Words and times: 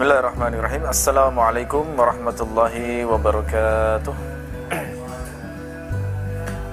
بسم 0.00 0.08
الله 0.08 0.20
الرحمن 0.24 0.54
الرحيم 0.54 0.82
السلام 0.88 1.36
عليكم 1.38 1.84
ورحمة 2.00 2.38
الله 2.40 3.04
وبركاته 3.04 4.14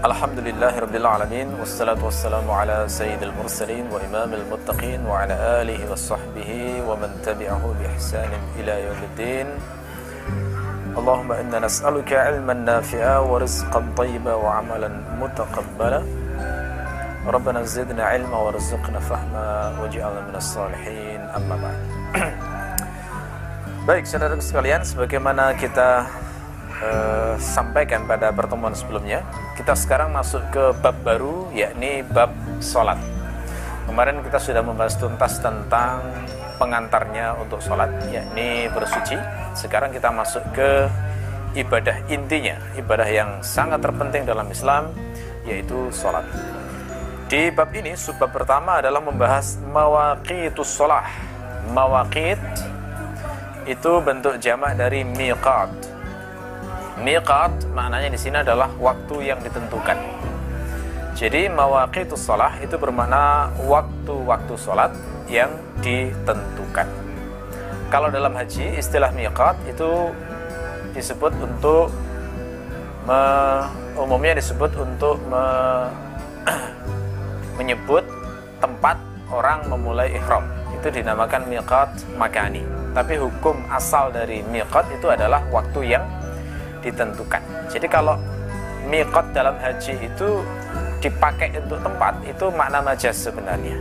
الحمد 0.05 0.39
لله 0.47 0.73
رب 0.79 0.96
العالمين 0.96 1.47
والصلاة 1.60 1.99
والسلام 1.99 2.47
على 2.51 2.87
سيد 2.87 3.19
المرسلين 3.24 3.92
وإمام 3.92 4.31
المتقين 4.33 5.05
وعلى 5.05 5.35
آله 5.60 5.92
وصحبه 5.92 6.51
ومن 6.87 7.10
تبعه 7.28 7.63
بإحسان 7.79 8.31
إلى 8.63 8.74
يوم 8.87 8.99
الدين 9.12 9.47
اللهم 10.97 11.31
إنا 11.31 11.59
نسألك 11.59 12.13
علما 12.13 12.53
نافعا 12.53 13.17
ورزقا 13.19 13.81
طيبا 13.97 14.33
وعملا 14.33 14.89
متقبلا 15.19 16.02
ربنا 17.27 17.59
زدنا 17.63 18.03
علما 18.03 18.38
ورزقنا 18.38 18.99
فهما 18.99 19.75
وجعلنا 19.84 20.21
من 20.31 20.35
الصالحين 20.35 21.20
أما 21.35 21.55
بعد 21.63 22.56
Baik, 23.87 24.03
saudara 24.03 24.35
sekalian, 24.35 24.83
sebagaimana 24.83 25.55
kita 25.55 26.11
uh, 26.83 27.39
sampaikan 27.39 28.03
pada 28.03 28.35
pertemuan 28.35 28.75
sebelumnya, 28.75 29.23
kita 29.55 29.79
sekarang 29.79 30.11
masuk 30.11 30.43
ke 30.51 30.75
bab 30.83 30.91
baru, 31.07 31.47
yakni 31.55 32.03
bab 32.03 32.35
sholat. 32.59 32.99
Kemarin 33.87 34.19
kita 34.27 34.43
sudah 34.43 34.59
membahas 34.59 34.99
tuntas 34.99 35.39
tentang 35.39 36.03
pengantarnya 36.59 37.39
untuk 37.39 37.63
sholat, 37.63 37.87
yakni 38.11 38.67
bersuci. 38.75 39.15
Sekarang 39.55 39.95
kita 39.95 40.11
masuk 40.11 40.43
ke 40.51 40.91
ibadah 41.55 41.95
intinya, 42.11 42.59
ibadah 42.75 43.07
yang 43.07 43.39
sangat 43.39 43.79
terpenting 43.79 44.27
dalam 44.27 44.51
Islam, 44.51 44.91
yaitu 45.47 45.88
sholat. 45.95 46.27
Di 47.31 47.55
bab 47.55 47.71
ini, 47.71 47.95
subbab 47.95 48.35
pertama 48.35 48.83
adalah 48.83 48.99
membahas 48.99 49.55
mawaqitus 49.63 50.75
sholah. 50.75 51.07
Mawaqit 51.71 52.35
itu 53.67 53.99
bentuk 53.99 54.39
jamak 54.39 54.79
dari 54.79 55.03
miqat. 55.03 55.67
Miqat 57.03 57.51
maknanya 57.75 58.07
di 58.07 58.19
sini 58.19 58.39
adalah 58.39 58.71
waktu 58.79 59.27
yang 59.27 59.43
ditentukan. 59.43 59.99
Jadi 61.13 61.51
mawaqitus 61.51 62.23
shalah 62.23 62.55
itu 62.63 62.79
bermakna 62.79 63.51
waktu-waktu 63.67 64.53
salat 64.55 64.95
yang 65.27 65.51
ditentukan. 65.83 66.88
Kalau 67.91 68.07
dalam 68.07 68.31
haji 68.31 68.79
istilah 68.79 69.11
miqat 69.11 69.59
itu 69.67 70.15
disebut 70.95 71.35
untuk 71.43 71.91
me, 73.03 73.19
umumnya 73.99 74.39
disebut 74.39 74.71
untuk 74.79 75.19
me, 75.27 75.43
menyebut 77.59 78.07
tempat 78.63 78.95
orang 79.27 79.67
memulai 79.67 80.15
ihram. 80.15 80.47
Itu 80.71 80.88
dinamakan 80.93 81.49
miqat 81.51 81.89
makani 82.15 82.86
tapi 82.91 83.19
hukum 83.19 83.57
asal 83.71 84.11
dari 84.11 84.43
miqat 84.47 84.88
itu 84.93 85.07
adalah 85.11 85.43
waktu 85.49 85.97
yang 85.97 86.05
ditentukan. 86.83 87.41
Jadi 87.67 87.88
kalau 87.89 88.16
miqat 88.88 89.35
dalam 89.35 89.55
haji 89.59 89.95
itu 89.99 90.41
dipakai 91.03 91.53
untuk 91.61 91.79
tempat 91.83 92.13
itu 92.25 92.45
makna 92.53 92.79
majas 92.81 93.16
sebenarnya. 93.16 93.77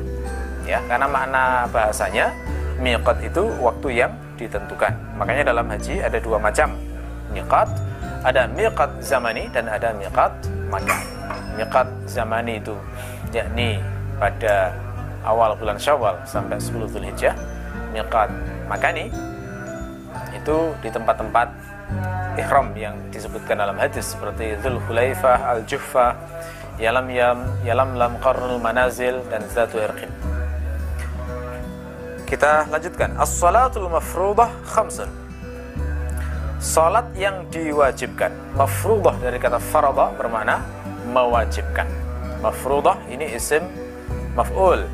Ya, 0.67 0.83
karena 0.91 1.07
makna 1.07 1.45
bahasanya 1.71 2.35
miqat 2.83 3.23
itu 3.23 3.47
waktu 3.63 4.05
yang 4.05 4.13
ditentukan. 4.37 4.93
Makanya 5.17 5.55
dalam 5.55 5.67
haji 5.71 6.03
ada 6.03 6.19
dua 6.21 6.37
macam 6.37 6.75
miqat, 7.33 7.69
ada 8.27 8.51
miqat 8.51 8.91
zamani 9.01 9.49
dan 9.55 9.71
ada 9.71 9.95
miqat 9.97 10.33
makan. 10.69 11.01
Miqat 11.57 11.89
zamani 12.05 12.61
itu 12.61 12.77
yakni 13.33 13.81
pada 14.21 14.73
awal 15.25 15.57
bulan 15.59 15.77
Syawal 15.77 16.15
sampai 16.29 16.61
10 16.61 16.87
Zulhijjah. 16.93 17.35
Miqat 17.93 18.29
makani 18.67 19.11
itu 20.35 20.59
di 20.83 20.89
tempat-tempat 20.91 21.49
ihram 22.39 22.71
yang 22.77 22.95
disebutkan 23.11 23.59
dalam 23.59 23.79
hadis 23.79 24.13
seperti 24.13 24.59
Dzul 24.61 24.79
Hulaifah, 24.87 25.39
Al 25.57 25.61
Juhfa, 25.65 26.15
Yalam 26.77 27.09
Yam, 27.09 27.39
Yalam 27.65 27.97
Lam 27.97 28.21
Qarnul 28.21 28.61
Manazil 28.61 29.23
dan 29.33 29.43
Zatu 29.49 29.81
Irqin. 29.81 30.11
Kita 32.27 32.67
lanjutkan. 32.69 33.15
As-salatul 33.17 33.87
mafruḍah 33.87 34.51
khamsun. 34.67 35.09
Salat 36.59 37.07
yang 37.15 37.47
diwajibkan. 37.55 38.35
Mafruḍah 38.59 39.15
dari 39.23 39.39
kata 39.39 39.63
farada 39.63 40.11
bermakna 40.19 40.59
mewajibkan. 41.15 41.87
Mafruḍah 42.43 42.99
ini 43.09 43.31
isim 43.31 43.63
maf'ul 44.35 44.85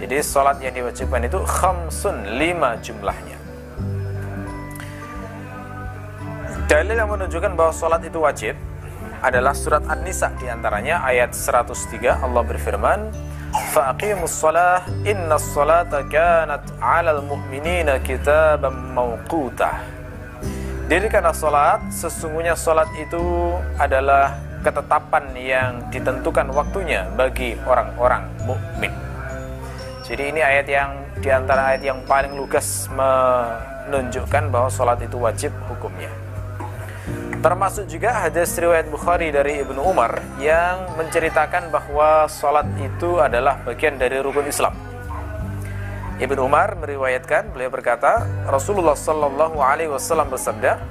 jadi 0.00 0.24
sholat 0.24 0.56
yang 0.64 0.72
diwajibkan 0.72 1.28
itu 1.28 1.38
khamsun 1.44 2.40
lima 2.40 2.80
jumlahnya. 2.80 3.36
Dalil 6.64 6.96
yang 6.96 7.10
menunjukkan 7.12 7.52
bahwa 7.52 7.72
sholat 7.74 8.00
itu 8.00 8.16
wajib 8.16 8.56
adalah 9.20 9.52
surat 9.52 9.84
An-Nisa 9.84 10.32
di 10.40 10.48
antaranya 10.48 11.04
ayat 11.04 11.36
103 11.36 12.24
Allah 12.24 12.40
berfirman 12.40 13.12
Faqimus 13.74 14.40
shalah 14.40 14.86
inna 15.04 15.36
sholata 15.36 16.06
kanat 16.08 16.64
'alal 16.80 17.20
mu'minina 17.26 18.00
kitaban 18.00 18.94
mawqutah 18.96 20.00
Dirikanlah 20.88 21.36
sholat 21.36 21.80
sesungguhnya 21.92 22.56
sholat 22.56 22.88
itu 22.98 23.54
adalah 23.76 24.34
ketetapan 24.66 25.24
yang 25.38 25.72
ditentukan 25.94 26.50
waktunya 26.50 27.06
bagi 27.14 27.54
orang-orang 27.62 28.26
mukmin. 28.42 29.09
Jadi 30.10 30.34
ini 30.34 30.42
ayat 30.42 30.66
yang 30.66 30.90
di 31.22 31.30
antara 31.30 31.70
ayat 31.70 31.86
yang 31.86 32.02
paling 32.02 32.34
lugas 32.34 32.90
menunjukkan 32.90 34.50
bahwa 34.50 34.66
sholat 34.66 34.98
itu 35.06 35.14
wajib 35.14 35.54
hukumnya. 35.70 36.10
Termasuk 37.38 37.86
juga 37.86 38.26
hadis 38.26 38.50
riwayat 38.58 38.90
Bukhari 38.90 39.30
dari 39.30 39.62
Ibnu 39.62 39.78
Umar 39.78 40.18
yang 40.42 40.98
menceritakan 40.98 41.70
bahwa 41.70 42.26
sholat 42.26 42.66
itu 42.82 43.22
adalah 43.22 43.62
bagian 43.62 44.02
dari 44.02 44.18
rukun 44.18 44.50
Islam. 44.50 44.74
Ibnu 46.18 46.42
Umar 46.42 46.74
meriwayatkan 46.74 47.54
beliau 47.54 47.70
berkata 47.70 48.26
Rasulullah 48.50 48.98
Sallallahu 48.98 49.62
Alaihi 49.62 49.94
Wasallam 49.94 50.26
bersabda, 50.26 50.82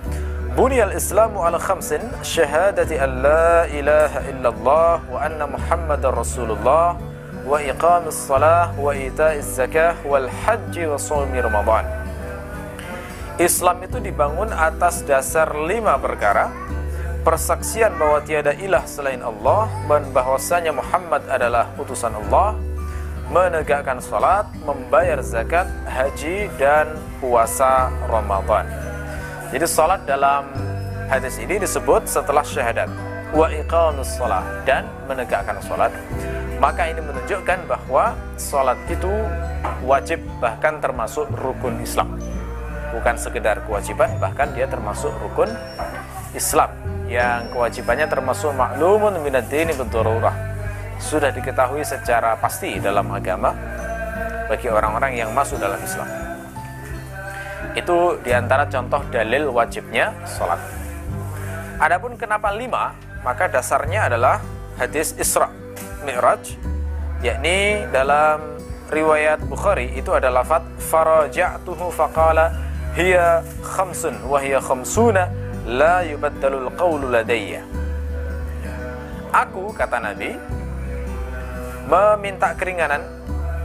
Bunyal 0.55 0.95
Islamu 0.95 1.43
ala 1.43 1.59
khamsin 1.59 2.07
syahadati 2.23 2.95
an 2.95 3.19
la 3.19 3.67
ilaha 3.67 4.19
illallah 4.31 4.95
wa 5.11 5.19
anna 5.19 5.45
Muhammadar 5.45 6.15
Rasulullah 6.15 7.08
wa 7.49 7.57
iqamis 7.57 8.29
salah 8.29 8.69
wa 8.77 8.93
ita'iz 8.93 9.57
zakah 9.57 9.97
wal 10.05 10.29
haji 10.29 10.85
wa 10.85 11.01
sawmi 11.01 11.41
ramadan. 11.41 11.81
Islam 13.41 13.81
itu 13.81 13.97
dibangun 13.97 14.53
atas 14.53 15.01
dasar 15.01 15.49
lima 15.57 15.97
perkara. 15.97 16.53
Persaksian 17.25 17.97
bahwa 17.97 18.21
tiada 18.21 18.53
ilah 18.53 18.85
selain 18.85 19.25
Allah 19.25 19.65
dan 19.89 20.13
bahwasanya 20.13 20.77
Muhammad 20.77 21.25
adalah 21.25 21.73
utusan 21.81 22.13
Allah. 22.13 22.53
Menegakkan 23.33 24.01
salat, 24.01 24.45
membayar 24.65 25.21
zakat, 25.21 25.69
haji 25.85 26.49
dan 26.57 26.97
puasa 27.21 27.89
Ramadan. 28.09 28.65
Jadi 29.49 29.65
salat 29.69 30.01
dalam 30.05 30.49
hadis 31.09 31.37
ini 31.41 31.61
disebut 31.61 32.05
setelah 32.05 32.45
syahadat. 32.45 32.89
Wa 33.33 33.49
iqamus 33.53 34.17
salah 34.17 34.45
dan 34.65 34.89
menegakkan 35.05 35.61
salat 35.61 35.93
maka 36.59 36.91
ini 36.91 36.99
menunjukkan 36.99 37.71
bahwa 37.71 38.19
sholat 38.35 38.75
itu 38.91 39.09
wajib 39.87 40.19
bahkan 40.43 40.83
termasuk 40.83 41.31
rukun 41.39 41.79
Islam. 41.79 42.19
Bukan 42.91 43.15
sekedar 43.15 43.63
kewajiban 43.63 44.11
bahkan 44.19 44.51
dia 44.51 44.67
termasuk 44.67 45.09
rukun 45.23 45.47
Islam. 46.35 46.69
Yang 47.07 47.55
kewajibannya 47.55 48.07
termasuk 48.11 48.51
maklumun 48.53 49.23
minad 49.23 49.47
dini 49.47 49.71
bidururah. 49.71 50.35
Sudah 50.99 51.31
diketahui 51.31 51.81
secara 51.87 52.35
pasti 52.35 52.75
dalam 52.77 53.07
agama 53.07 53.55
bagi 54.51 54.67
orang-orang 54.67 55.15
yang 55.15 55.31
masuk 55.31 55.63
dalam 55.63 55.79
Islam. 55.79 56.11
Itu 57.71 58.19
di 58.19 58.35
antara 58.35 58.67
contoh 58.67 58.99
dalil 59.07 59.47
wajibnya 59.47 60.11
sholat. 60.27 60.59
Adapun 61.79 62.19
kenapa 62.19 62.51
lima 62.51 62.91
maka 63.23 63.47
dasarnya 63.47 64.11
adalah 64.11 64.43
hadis 64.75 65.15
Isra 65.15 65.47
Mi'raj 66.05 66.55
yakni 67.19 67.83
dalam 67.91 68.59
riwayat 68.87 69.43
Bukhari 69.45 69.91
itu 69.93 70.09
ada 70.15 70.31
lafaz 70.31 70.63
faraja'tuhu 70.89 71.91
faqala 71.91 72.55
hiya 72.95 73.43
khamsun 73.61 74.23
wa 74.25 74.39
hiya 74.41 74.63
khamsuna 74.63 75.29
la 75.67 76.01
yubaddalul 76.07 76.71
qawlu 76.73 77.11
ladayya. 77.11 77.61
Aku 79.29 79.75
kata 79.77 80.01
Nabi 80.01 80.33
meminta 81.85 82.57
keringanan 82.57 83.05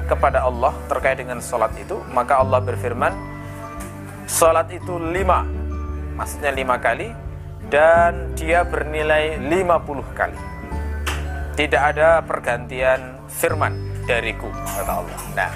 kepada 0.05 0.45
Allah 0.45 0.77
terkait 0.93 1.17
dengan 1.17 1.41
salat 1.41 1.73
itu. 1.81 1.97
Maka 2.13 2.45
Allah 2.45 2.61
berfirman 2.61 3.17
salat 4.29 4.69
itu 4.77 5.01
lima 5.01 5.49
maksudnya 6.21 6.53
lima 6.53 6.77
kali 6.77 7.13
dan 7.73 8.37
dia 8.37 8.61
bernilai 8.65 9.41
lima 9.41 9.81
puluh 9.81 10.05
kali 10.13 10.37
tidak 11.55 11.95
ada 11.95 12.21
pergantian 12.23 13.19
firman 13.31 13.75
dariku 14.05 14.51
kata 14.51 14.93
Allah. 15.03 15.19
Nah, 15.39 15.51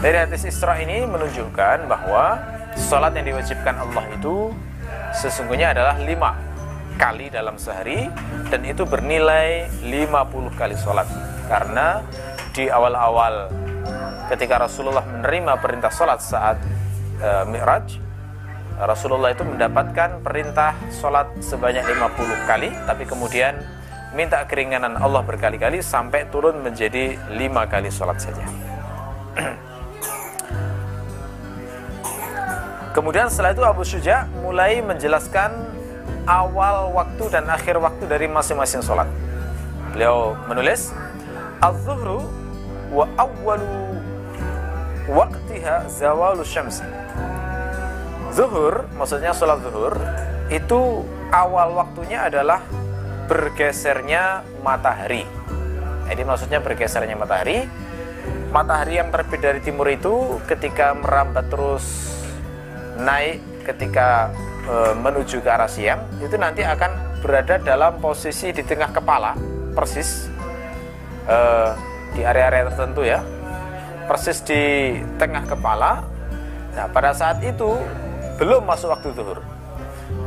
dari 0.00 0.16
hadis 0.16 0.46
Isra 0.48 0.78
ini 0.80 1.04
menunjukkan 1.04 1.90
bahwa 1.90 2.56
Sholat 2.76 3.16
yang 3.16 3.32
diwajibkan 3.32 3.72
Allah 3.72 4.04
itu 4.12 4.52
sesungguhnya 5.16 5.72
adalah 5.72 5.96
lima 5.96 6.36
kali 7.00 7.32
dalam 7.32 7.56
sehari 7.56 8.04
dan 8.52 8.60
itu 8.68 8.84
bernilai 8.84 9.68
50 9.80 10.60
kali 10.60 10.76
sholat 10.76 11.08
karena 11.48 12.04
di 12.52 12.68
awal-awal 12.68 13.48
ketika 14.28 14.60
Rasulullah 14.60 15.04
menerima 15.04 15.56
perintah 15.60 15.92
sholat 15.92 16.20
saat 16.20 16.60
e, 17.20 17.30
Mi'raj 17.48 17.96
Rasulullah 18.76 19.32
itu 19.32 19.44
mendapatkan 19.44 20.20
perintah 20.20 20.76
sholat 20.92 21.32
sebanyak 21.40 21.84
50 21.84 22.48
kali 22.48 22.68
tapi 22.84 23.08
kemudian 23.08 23.56
minta 24.16 24.40
keringanan 24.48 24.96
Allah 24.96 25.20
berkali-kali 25.20 25.84
sampai 25.84 26.24
turun 26.32 26.64
menjadi 26.64 27.20
lima 27.36 27.68
kali 27.68 27.92
sholat 27.92 28.16
saja 28.16 28.48
Kemudian 32.96 33.28
setelah 33.28 33.52
itu 33.52 33.60
Abu 33.60 33.84
Suja 33.84 34.24
mulai 34.40 34.80
menjelaskan 34.80 35.52
awal 36.24 36.96
waktu 36.96 37.28
dan 37.28 37.44
akhir 37.44 37.76
waktu 37.76 38.08
dari 38.08 38.24
masing-masing 38.24 38.80
sholat. 38.80 39.04
Beliau 39.92 40.32
menulis, 40.48 40.96
Az-zuhru 41.60 42.24
wa 42.88 43.04
awwalu 43.20 44.00
waqtiha 45.12 45.92
zawalu 45.92 46.40
syamsi. 46.40 46.88
Zuhur, 48.32 48.88
maksudnya 48.96 49.36
sholat 49.36 49.60
zuhur, 49.60 49.92
itu 50.48 51.04
awal 51.36 51.76
waktunya 51.76 52.32
adalah 52.32 52.64
bergesernya 53.26 54.46
matahari. 54.62 55.26
Jadi 56.06 56.22
maksudnya 56.22 56.62
bergesernya 56.62 57.18
matahari. 57.18 57.66
Matahari 58.54 59.02
yang 59.02 59.10
terbit 59.10 59.42
dari 59.42 59.60
timur 59.60 59.90
itu 59.90 60.38
ketika 60.46 60.94
merambat 60.94 61.50
terus 61.50 62.16
naik 62.96 63.42
ketika 63.66 64.32
e, 64.64 64.74
menuju 64.96 65.44
ke 65.44 65.50
arah 65.50 65.68
siang 65.68 66.00
itu 66.22 66.34
nanti 66.40 66.64
akan 66.64 67.20
berada 67.20 67.60
dalam 67.60 68.00
posisi 68.00 68.54
di 68.54 68.62
tengah 68.64 68.88
kepala 68.94 69.36
persis 69.76 70.30
e, 71.28 71.38
di 72.16 72.24
area-area 72.24 72.72
tertentu 72.72 73.04
ya 73.04 73.20
persis 74.08 74.40
di 74.46 74.96
tengah 75.20 75.44
kepala 75.44 76.06
nah 76.72 76.86
pada 76.88 77.12
saat 77.12 77.42
itu 77.44 77.76
belum 78.40 78.64
masuk 78.64 78.92
waktu 78.92 79.12
zuhur 79.12 79.40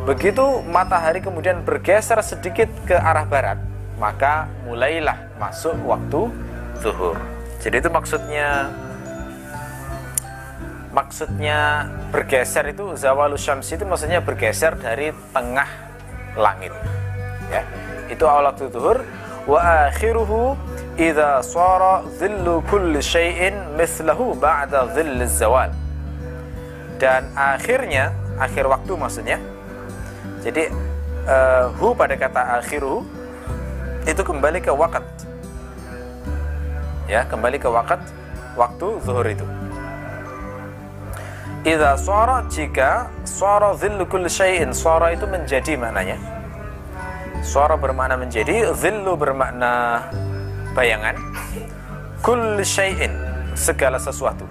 begitu 0.10 0.66
matahari 0.66 1.22
kemudian 1.22 1.62
bergeser 1.62 2.18
sedikit 2.26 2.66
ke 2.90 2.98
arah 2.98 3.30
barat 3.30 3.62
maka 4.02 4.50
mulailah 4.66 5.30
masuk 5.38 5.78
waktu 5.86 6.34
zuhur. 6.82 7.14
Jadi 7.62 7.84
itu 7.84 7.90
maksudnya 7.94 8.74
maksudnya 10.90 11.86
bergeser 12.10 12.74
itu 12.74 12.98
zawalu 12.98 13.38
syams 13.38 13.70
itu 13.70 13.86
maksudnya 13.86 14.24
bergeser 14.24 14.74
dari 14.82 15.14
tengah 15.30 15.70
langit 16.34 16.74
ya. 17.54 17.62
Itu 18.10 18.26
awal 18.26 18.50
waktu 18.50 18.72
zuhur. 18.74 19.06
Wa 19.46 19.94
akhiruhu 19.94 20.58
idza 20.98 21.46
sara 21.46 22.02
dhillu 22.18 22.66
kulli 22.66 22.98
syai'in 22.98 23.78
mithlahu 23.78 24.34
ba'da 24.34 24.90
dhill 24.90 25.22
zawal. 25.30 25.70
Dan 26.98 27.30
akhirnya 27.38 28.10
akhir 28.42 28.66
waktu 28.66 28.92
maksudnya 28.96 29.38
jadi 30.40 30.72
uh, 31.28 31.72
hu 31.78 31.92
pada 31.94 32.16
kata 32.16 32.64
akhiru 32.64 33.04
itu 34.08 34.22
kembali 34.24 34.60
ke 34.64 34.72
wakat 34.72 35.04
ya 37.10 37.26
kembali 37.28 37.58
ke 37.60 37.68
wakat 37.68 38.00
waktu 38.56 38.88
zuhur 39.04 39.28
itu 39.28 39.46
Idza 41.60 42.00
sara 42.00 42.48
jika 42.48 43.12
sara 43.28 43.76
dhillu 43.76 44.08
kulli 44.08 44.32
syai'in 44.32 44.72
sara 44.72 45.12
itu 45.12 45.28
menjadi 45.28 45.76
maknanya. 45.76 46.16
Sara 47.44 47.76
bermakna 47.76 48.16
menjadi, 48.16 48.72
dhillu 48.72 49.20
bermakna 49.20 50.08
bayangan. 50.72 51.20
Kulli 52.24 52.64
syai'in 52.64 53.12
segala 53.60 54.00
sesuatu. 54.00 54.48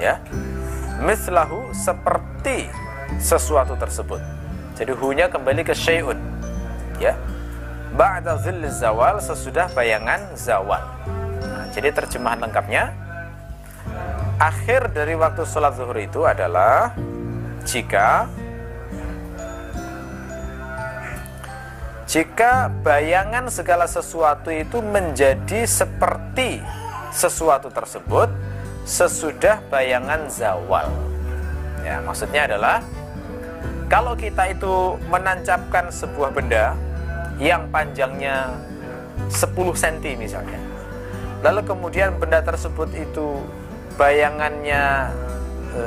Ya. 0.00 0.16
Mislahu 1.04 1.76
seperti 1.76 2.72
sesuatu 3.20 3.76
tersebut. 3.76 4.20
Jadi 4.74 4.92
hunya 4.94 5.30
kembali 5.30 5.62
ke 5.62 5.74
syai'un. 5.74 6.18
Ya. 6.98 7.14
Ba'da 7.94 8.34
dhilli 8.42 8.66
zawal 8.74 9.22
sesudah 9.22 9.70
bayangan 9.70 10.34
zawal. 10.34 10.82
Nah, 11.46 11.70
jadi 11.70 11.94
terjemahan 11.94 12.42
lengkapnya 12.42 12.90
akhir 14.42 14.90
dari 14.90 15.14
waktu 15.14 15.46
sholat 15.46 15.78
zuhur 15.78 15.94
itu 15.94 16.26
adalah 16.26 16.90
jika 17.62 18.26
jika 22.10 22.66
bayangan 22.82 23.46
segala 23.46 23.86
sesuatu 23.86 24.50
itu 24.50 24.82
menjadi 24.82 25.62
seperti 25.62 26.58
sesuatu 27.14 27.70
tersebut 27.70 28.26
sesudah 28.82 29.62
bayangan 29.70 30.26
zawal. 30.28 30.90
Ya, 31.86 32.02
maksudnya 32.02 32.50
adalah 32.50 32.82
kalau 33.90 34.16
kita 34.16 34.52
itu 34.52 34.96
menancapkan 35.12 35.92
sebuah 35.92 36.32
benda 36.32 36.72
yang 37.36 37.66
panjangnya 37.68 38.52
10 39.28 39.54
cm 39.54 40.16
misalnya. 40.18 40.60
Lalu 41.44 41.60
kemudian 41.68 42.16
benda 42.16 42.40
tersebut 42.40 42.88
itu 42.96 43.44
bayangannya 43.94 45.12
e, 45.74 45.82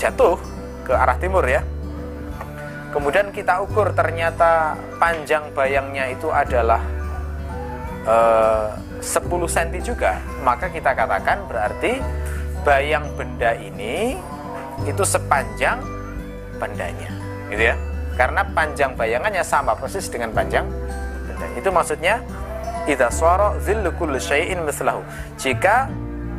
jatuh 0.00 0.40
ke 0.84 0.92
arah 0.92 1.16
timur 1.20 1.44
ya 1.44 1.60
kemudian 2.96 3.28
kita 3.28 3.60
ukur 3.60 3.92
ternyata 3.92 4.78
panjang 4.96 5.52
bayangnya 5.52 6.08
itu 6.08 6.32
adalah 6.32 6.80
e, 8.08 8.16
10 9.04 9.20
cm 9.28 9.76
juga 9.84 10.16
maka 10.40 10.72
kita 10.72 10.96
katakan 10.96 11.44
berarti 11.44 12.00
bayang 12.64 13.04
benda 13.20 13.52
ini 13.52 14.16
itu 14.88 15.04
sepanjang 15.04 15.80
bendanya 16.56 17.10
gitu 17.52 17.72
ya 17.72 17.76
karena 18.16 18.42
panjang 18.56 18.96
bayangannya 18.96 19.44
sama 19.44 19.76
persis 19.76 20.08
dengan 20.08 20.32
panjang 20.32 20.64
benda 21.28 21.46
itu 21.54 21.68
maksudnya 21.68 22.24
idza 22.88 23.12
sara 23.12 23.54
dhillu 23.60 23.92
kulli 23.94 24.16
syai'in 24.16 24.64
mislahu 24.64 25.04
jika 25.36 25.92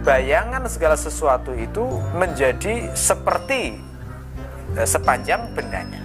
bayangan 0.08 0.64
segala 0.72 0.96
sesuatu 0.96 1.52
itu 1.52 1.84
menjadi 2.16 2.96
seperti 2.96 3.76
uh, 4.80 4.88
sepanjang 4.88 5.52
bendanya. 5.52 6.00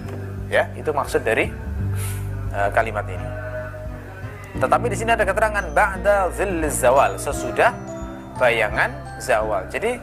Ya, 0.51 0.67
itu 0.75 0.91
maksud 0.91 1.23
dari 1.23 1.47
uh, 2.51 2.69
kalimat 2.75 3.07
ini. 3.07 3.27
Tetapi 4.59 4.85
di 4.91 4.97
sini 4.99 5.15
ada 5.15 5.23
keterangan 5.23 5.65
ba'da 5.71 6.29
dhil 6.35 6.67
zawal, 6.67 7.15
sesudah 7.15 7.71
bayangan 8.37 8.91
zawal. 9.23 9.65
Jadi 9.71 9.97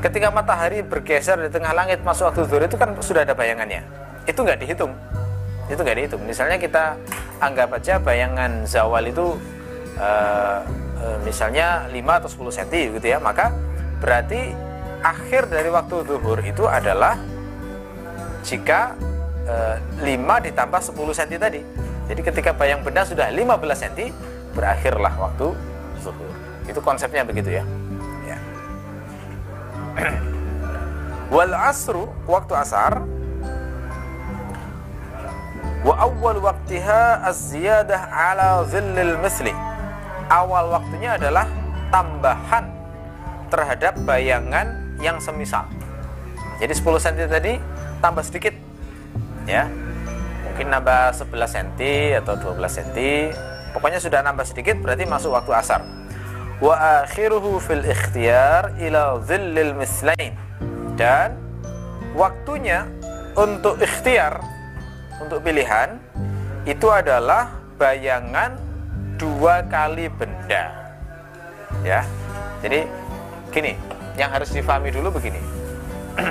ketika 0.00 0.28
matahari 0.32 0.80
bergeser 0.80 1.36
di 1.40 1.50
tengah 1.52 1.76
langit 1.76 2.00
masuk 2.00 2.32
waktu 2.32 2.48
zuhur 2.48 2.64
itu 2.64 2.76
kan 2.80 2.96
sudah 3.00 3.22
ada 3.22 3.36
bayangannya. 3.36 3.84
Itu 4.24 4.42
nggak 4.42 4.58
dihitung. 4.64 4.92
Itu 5.68 5.80
nggak 5.80 5.96
dihitung. 5.96 6.22
Misalnya 6.24 6.56
kita 6.56 6.96
anggap 7.40 7.76
aja 7.76 7.96
bayangan 8.00 8.64
zawal 8.68 9.04
itu 9.08 9.36
uh, 9.96 10.60
misalnya 11.24 11.88
5 11.88 11.96
atau 11.96 12.28
10 12.28 12.58
cm 12.60 13.00
gitu 13.00 13.06
ya 13.08 13.16
maka 13.16 13.56
berarti 14.04 14.52
akhir 15.00 15.48
dari 15.48 15.72
waktu 15.72 16.04
zuhur 16.04 16.44
itu 16.44 16.68
adalah 16.68 17.16
jika 18.44 18.92
e, 19.48 19.80
eh, 20.04 20.16
5 20.20 20.44
ditambah 20.44 20.80
10 20.92 20.92
cm 20.92 21.40
tadi 21.40 21.60
jadi 22.04 22.20
ketika 22.20 22.50
bayang 22.52 22.84
benda 22.84 23.00
sudah 23.08 23.32
15 23.32 23.48
cm 23.80 24.12
berakhirlah 24.52 25.12
waktu 25.16 25.56
zuhur 26.04 26.32
itu 26.68 26.80
konsepnya 26.84 27.24
begitu 27.24 27.56
ya. 27.60 27.64
wal 31.34 31.54
asru 31.54 32.10
waktu 32.26 32.52
asar 32.58 33.02
wa 35.80 35.94
awwal 35.96 36.38
waqtiha 36.44 37.24
az-ziyadah 37.24 38.00
ala 38.12 38.66
dhillil 38.68 39.16
misli 39.22 39.54
awal 40.30 40.70
waktunya 40.70 41.16
adalah 41.16 41.48
tambahan 41.90 42.70
terhadap 43.50 43.98
bayangan 44.06 44.94
yang 45.02 45.18
semisal. 45.18 45.66
Jadi 46.62 46.70
10 46.70 46.86
cm 46.86 47.26
tadi 47.26 47.52
tambah 47.98 48.22
sedikit 48.22 48.54
ya. 49.44 49.66
Mungkin 50.46 50.70
nambah 50.70 51.18
11 51.18 51.56
cm 51.56 51.70
atau 52.22 52.34
12 52.38 52.78
cm. 52.78 53.34
Pokoknya 53.74 53.98
sudah 53.98 54.22
nambah 54.22 54.46
sedikit 54.46 54.78
berarti 54.78 55.04
masuk 55.08 55.34
waktu 55.34 55.50
asar. 55.56 55.82
Wa 56.60 57.08
akhiruhu 57.08 57.56
fil 57.56 57.80
ikhtiyar 57.88 58.76
ila 58.76 59.16
dhillil 59.24 59.72
mislain. 59.72 60.36
Dan 61.00 61.32
waktunya 62.12 62.84
untuk 63.32 63.80
ikhtiar 63.80 64.44
untuk 65.24 65.40
pilihan 65.40 65.96
itu 66.68 66.84
adalah 66.92 67.48
bayangan 67.80 68.60
dua 69.16 69.64
kali 69.72 70.12
benda. 70.12 70.68
Ya 71.80 72.04
jadi 72.60 72.84
gini 73.48 73.72
yang 74.20 74.28
harus 74.28 74.52
difahami 74.52 74.92
dulu 74.92 75.16
begini. 75.16 75.40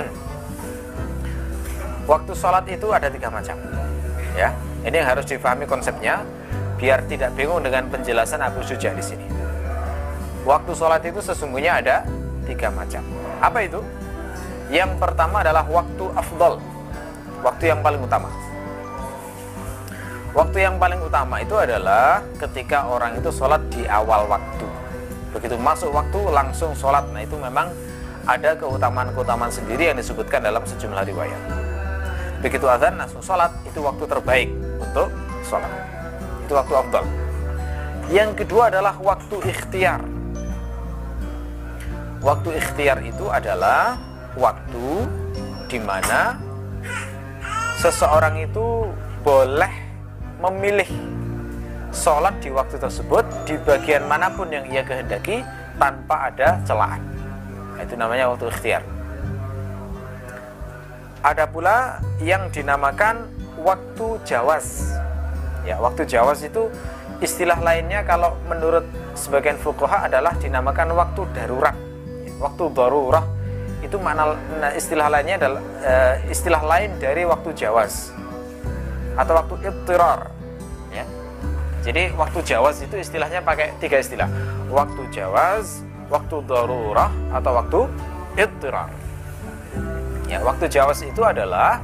Waktu 2.10 2.32
sholat 2.38 2.70
itu 2.70 2.86
ada 2.94 3.10
tiga 3.10 3.34
macam 3.34 3.58
ya. 4.38 4.54
Ini 4.86 4.94
yang 5.02 5.10
harus 5.10 5.26
difahami 5.26 5.66
konsepnya 5.66 6.22
biar 6.78 7.02
tidak 7.10 7.34
bingung 7.34 7.66
dengan 7.66 7.90
penjelasan 7.90 8.40
Abu 8.40 8.62
Suja 8.62 8.94
di 8.94 9.02
sini 9.02 9.39
waktu 10.46 10.72
sholat 10.72 11.02
itu 11.04 11.20
sesungguhnya 11.20 11.80
ada 11.80 11.96
tiga 12.44 12.68
macam. 12.72 13.02
Apa 13.40 13.58
itu? 13.64 13.80
Yang 14.70 14.96
pertama 15.02 15.42
adalah 15.42 15.66
waktu 15.66 16.04
afdol 16.14 16.62
waktu 17.42 17.64
yang 17.74 17.80
paling 17.82 18.00
utama. 18.00 18.30
Waktu 20.30 20.62
yang 20.62 20.78
paling 20.78 21.02
utama 21.02 21.42
itu 21.42 21.58
adalah 21.58 22.22
ketika 22.38 22.86
orang 22.86 23.18
itu 23.18 23.34
sholat 23.34 23.58
di 23.74 23.82
awal 23.90 24.30
waktu. 24.30 24.66
Begitu 25.34 25.58
masuk 25.58 25.90
waktu 25.90 26.20
langsung 26.30 26.70
sholat. 26.78 27.02
Nah 27.10 27.26
itu 27.26 27.34
memang 27.34 27.66
ada 28.30 28.54
keutamaan-keutamaan 28.54 29.50
sendiri 29.50 29.90
yang 29.90 29.98
disebutkan 29.98 30.38
dalam 30.38 30.62
sejumlah 30.62 31.02
riwayat. 31.02 31.42
Begitu 32.46 32.62
azan 32.70 32.94
langsung 32.94 33.20
sholat 33.20 33.50
itu 33.66 33.82
waktu 33.82 34.06
terbaik 34.06 34.48
untuk 34.78 35.10
sholat. 35.42 35.72
Itu 36.46 36.54
waktu 36.54 36.74
afdal 36.78 37.04
yang 38.10 38.34
kedua 38.34 38.74
adalah 38.74 38.98
waktu 38.98 39.38
ikhtiar 39.38 40.02
waktu 42.20 42.60
ikhtiar 42.60 43.00
itu 43.00 43.32
adalah 43.32 43.96
waktu 44.36 45.08
di 45.72 45.80
mana 45.80 46.36
seseorang 47.80 48.44
itu 48.44 48.84
boleh 49.24 49.72
memilih 50.40 50.88
sholat 51.90 52.36
di 52.44 52.52
waktu 52.52 52.76
tersebut 52.76 53.24
di 53.48 53.56
bagian 53.64 54.04
mana 54.04 54.28
pun 54.30 54.52
yang 54.52 54.64
ia 54.68 54.84
kehendaki 54.84 55.42
tanpa 55.80 56.30
ada 56.30 56.60
celaan. 56.68 57.00
Itu 57.80 57.96
namanya 57.96 58.28
waktu 58.28 58.52
ikhtiar. 58.52 58.84
Ada 61.20 61.44
pula 61.48 62.00
yang 62.20 62.48
dinamakan 62.52 63.28
waktu 63.60 64.06
jawas. 64.24 64.96
Ya 65.64 65.76
waktu 65.80 66.08
jawas 66.08 66.40
itu 66.44 66.68
istilah 67.20 67.60
lainnya 67.60 68.00
kalau 68.04 68.36
menurut 68.48 68.84
sebagian 69.12 69.60
fuqaha 69.60 70.08
adalah 70.08 70.32
dinamakan 70.40 70.96
waktu 70.96 71.28
darurat 71.36 71.76
waktu 72.40 72.64
darurat 72.72 73.24
itu 73.80 73.96
makna 73.96 74.36
nah, 74.60 74.72
istilah 74.72 75.08
lainnya 75.08 75.36
adalah 75.40 75.62
uh, 75.84 76.14
istilah 76.28 76.62
lain 76.64 76.90
dari 77.00 77.24
waktu 77.24 77.52
jawas 77.56 78.12
atau 79.16 79.32
waktu 79.36 79.54
ittirar 79.68 80.32
ya. 80.92 81.04
Jadi 81.80 82.12
waktu 82.16 82.38
jawas 82.44 82.80
itu 82.84 82.96
istilahnya 82.96 83.40
pakai 83.44 83.76
tiga 83.80 84.00
istilah 84.00 84.28
waktu 84.72 85.04
jawas 85.12 85.84
waktu 86.08 86.44
darurah 86.44 87.12
atau 87.32 87.52
waktu 87.56 87.80
ittirar 88.36 88.90
Ya, 90.30 90.38
waktu 90.46 90.70
jawas 90.70 91.02
itu 91.02 91.26
adalah 91.26 91.82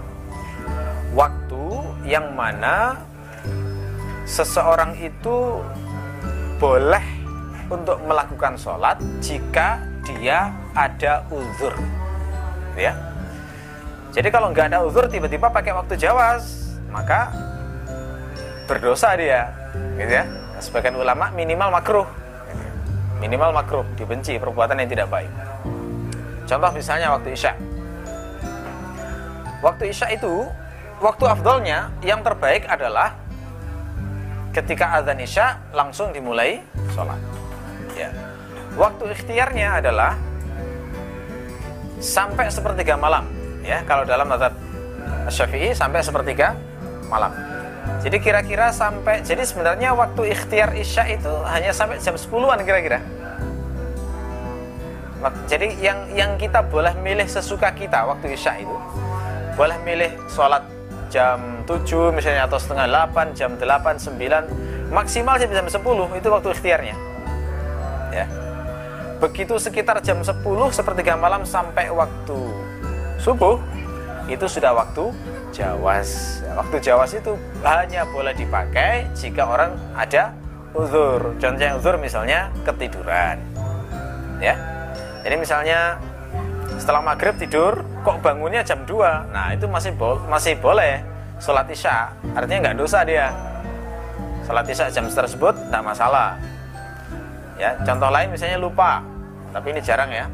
waktu 1.10 1.82
yang 2.06 2.30
mana 2.38 2.94
seseorang 4.22 4.94
itu 5.02 5.58
boleh 6.62 7.02
untuk 7.66 7.98
melakukan 8.06 8.54
sholat 8.54 9.02
jika 9.18 9.82
dia 10.14 10.54
ada 10.76 11.26
uzur, 11.32 11.74
ya. 12.78 12.94
Jadi 14.14 14.28
kalau 14.30 14.54
nggak 14.54 14.70
ada 14.70 14.78
uzur 14.86 15.10
tiba-tiba 15.10 15.50
pakai 15.50 15.74
waktu 15.74 15.98
jawas, 15.98 16.76
maka 16.88 17.34
berdosa 18.70 19.18
dia, 19.18 19.50
gitu 19.98 20.12
ya. 20.22 20.24
Sebagian 20.62 20.96
ulama 20.96 21.28
minimal 21.34 21.68
makruh, 21.68 22.08
minimal 23.20 23.50
makruh, 23.52 23.84
dibenci 23.98 24.40
perbuatan 24.40 24.80
yang 24.80 24.88
tidak 24.88 25.08
baik. 25.12 25.32
Contoh 26.46 26.70
misalnya 26.72 27.12
waktu 27.12 27.34
isya, 27.34 27.52
waktu 29.60 29.90
isya 29.90 30.14
itu 30.14 30.46
waktu 31.02 31.24
afdolnya 31.28 31.92
yang 32.00 32.24
terbaik 32.24 32.64
adalah 32.70 33.12
ketika 34.56 34.96
azan 34.96 35.20
isya 35.20 35.60
langsung 35.76 36.14
dimulai 36.16 36.64
sholat 36.96 37.20
ya. 37.92 38.08
Waktu 38.76 39.04
ikhtiarnya 39.16 39.80
adalah 39.80 40.14
sampai 41.98 42.52
sepertiga 42.52 42.94
malam 42.94 43.24
ya. 43.64 43.80
Kalau 43.88 44.04
dalam 44.04 44.28
mazhab 44.28 44.52
syafi'i 45.32 45.72
sampai 45.72 46.04
sepertiga 46.04 46.54
malam. 47.08 47.32
Jadi 48.04 48.20
kira-kira 48.22 48.70
sampai 48.70 49.24
jadi 49.24 49.42
sebenarnya 49.42 49.96
waktu 49.96 50.30
ikhtiar 50.30 50.76
isya 50.76 51.08
itu 51.10 51.32
hanya 51.48 51.72
sampai 51.72 51.98
jam 51.98 52.14
10-an 52.14 52.60
kira-kira. 52.62 53.00
Jadi 55.50 55.80
yang 55.82 56.06
yang 56.12 56.30
kita 56.38 56.62
boleh 56.62 56.94
milih 57.02 57.26
sesuka 57.26 57.72
kita 57.74 58.06
waktu 58.06 58.36
isya 58.36 58.62
itu 58.62 58.76
boleh 59.56 59.74
milih 59.82 60.12
sholat 60.28 60.62
jam 61.08 61.64
7 61.64 62.12
misalnya 62.12 62.44
atau 62.44 62.60
setengah 62.60 62.84
8, 63.08 63.32
jam 63.32 63.56
8, 63.56 63.96
9 63.96 64.92
maksimal 64.92 65.40
jam 65.40 65.50
10 65.50 65.72
itu 66.20 66.28
waktu 66.28 66.48
ikhtiarnya. 66.52 66.94
Ya 68.12 68.45
begitu 69.16 69.56
sekitar 69.56 70.00
jam 70.04 70.20
10 70.20 70.44
sepertiga 70.72 71.16
malam 71.16 71.42
sampai 71.48 71.88
waktu 71.88 72.38
subuh 73.16 73.56
itu 74.28 74.44
sudah 74.44 74.74
waktu 74.76 75.08
jawas. 75.54 76.42
Waktu 76.52 76.76
jawas 76.82 77.10
itu 77.16 77.32
hanya 77.64 78.04
boleh 78.10 78.34
dipakai 78.36 79.08
jika 79.16 79.46
orang 79.46 79.72
ada 79.96 80.34
uzur. 80.76 81.32
Contohnya 81.40 81.78
uzur 81.78 81.96
misalnya 81.96 82.52
ketiduran 82.66 83.40
ya. 84.42 84.54
Jadi 85.24 85.36
misalnya 85.40 85.98
setelah 86.76 87.00
maghrib 87.00 87.34
tidur 87.40 87.80
kok 88.04 88.20
bangunnya 88.20 88.60
jam 88.60 88.84
2 88.84 89.32
nah 89.32 89.50
itu 89.56 89.64
masih 89.64 89.96
bo 89.96 90.20
masih 90.28 90.58
boleh 90.60 91.00
sholat 91.40 91.66
isya. 91.72 92.12
Artinya 92.36 92.70
nggak 92.70 92.78
dosa 92.78 93.00
dia. 93.06 93.32
Sholat 94.44 94.66
isya 94.68 94.92
jam 94.92 95.08
tersebut 95.08 95.54
tidak 95.56 95.82
masalah 95.82 96.36
ya 97.56 97.76
contoh 97.82 98.08
lain 98.12 98.28
misalnya 98.32 98.58
lupa. 98.60 99.02
Tapi 99.52 99.72
ini 99.72 99.80
jarang 99.80 100.12
ya. 100.12 100.28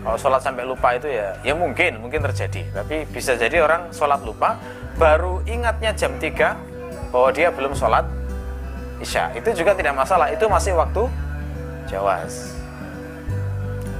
Kalau 0.00 0.16
sholat 0.16 0.40
sampai 0.40 0.64
lupa 0.64 0.96
itu 0.96 1.12
ya 1.12 1.36
ya 1.44 1.52
mungkin 1.52 2.00
mungkin 2.00 2.24
terjadi. 2.24 2.64
Tapi 2.72 3.04
bisa 3.12 3.36
jadi 3.36 3.60
orang 3.60 3.92
sholat 3.92 4.24
lupa 4.24 4.56
baru 4.96 5.44
ingatnya 5.44 5.92
jam 5.92 6.16
3 6.16 7.12
bahwa 7.12 7.28
dia 7.36 7.52
belum 7.52 7.76
sholat 7.76 8.08
isya. 9.04 9.32
Itu 9.36 9.52
juga 9.52 9.76
tidak 9.76 9.92
masalah 9.96 10.32
itu 10.32 10.48
masih 10.48 10.72
waktu 10.72 11.04
jawas. 11.84 12.56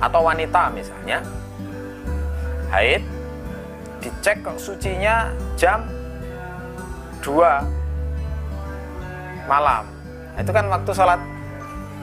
Atau 0.01 0.25
wanita 0.25 0.73
misalnya 0.73 1.21
haid 2.73 3.05
dicek 4.01 4.41
kok 4.41 4.57
sucinya 4.57 5.29
jam 5.61 5.85
2 7.21 7.81
malam. 9.45 9.85
Nah, 10.33 10.41
itu 10.41 10.53
kan 10.55 10.65
waktu 10.73 10.91
sholat 10.97 11.21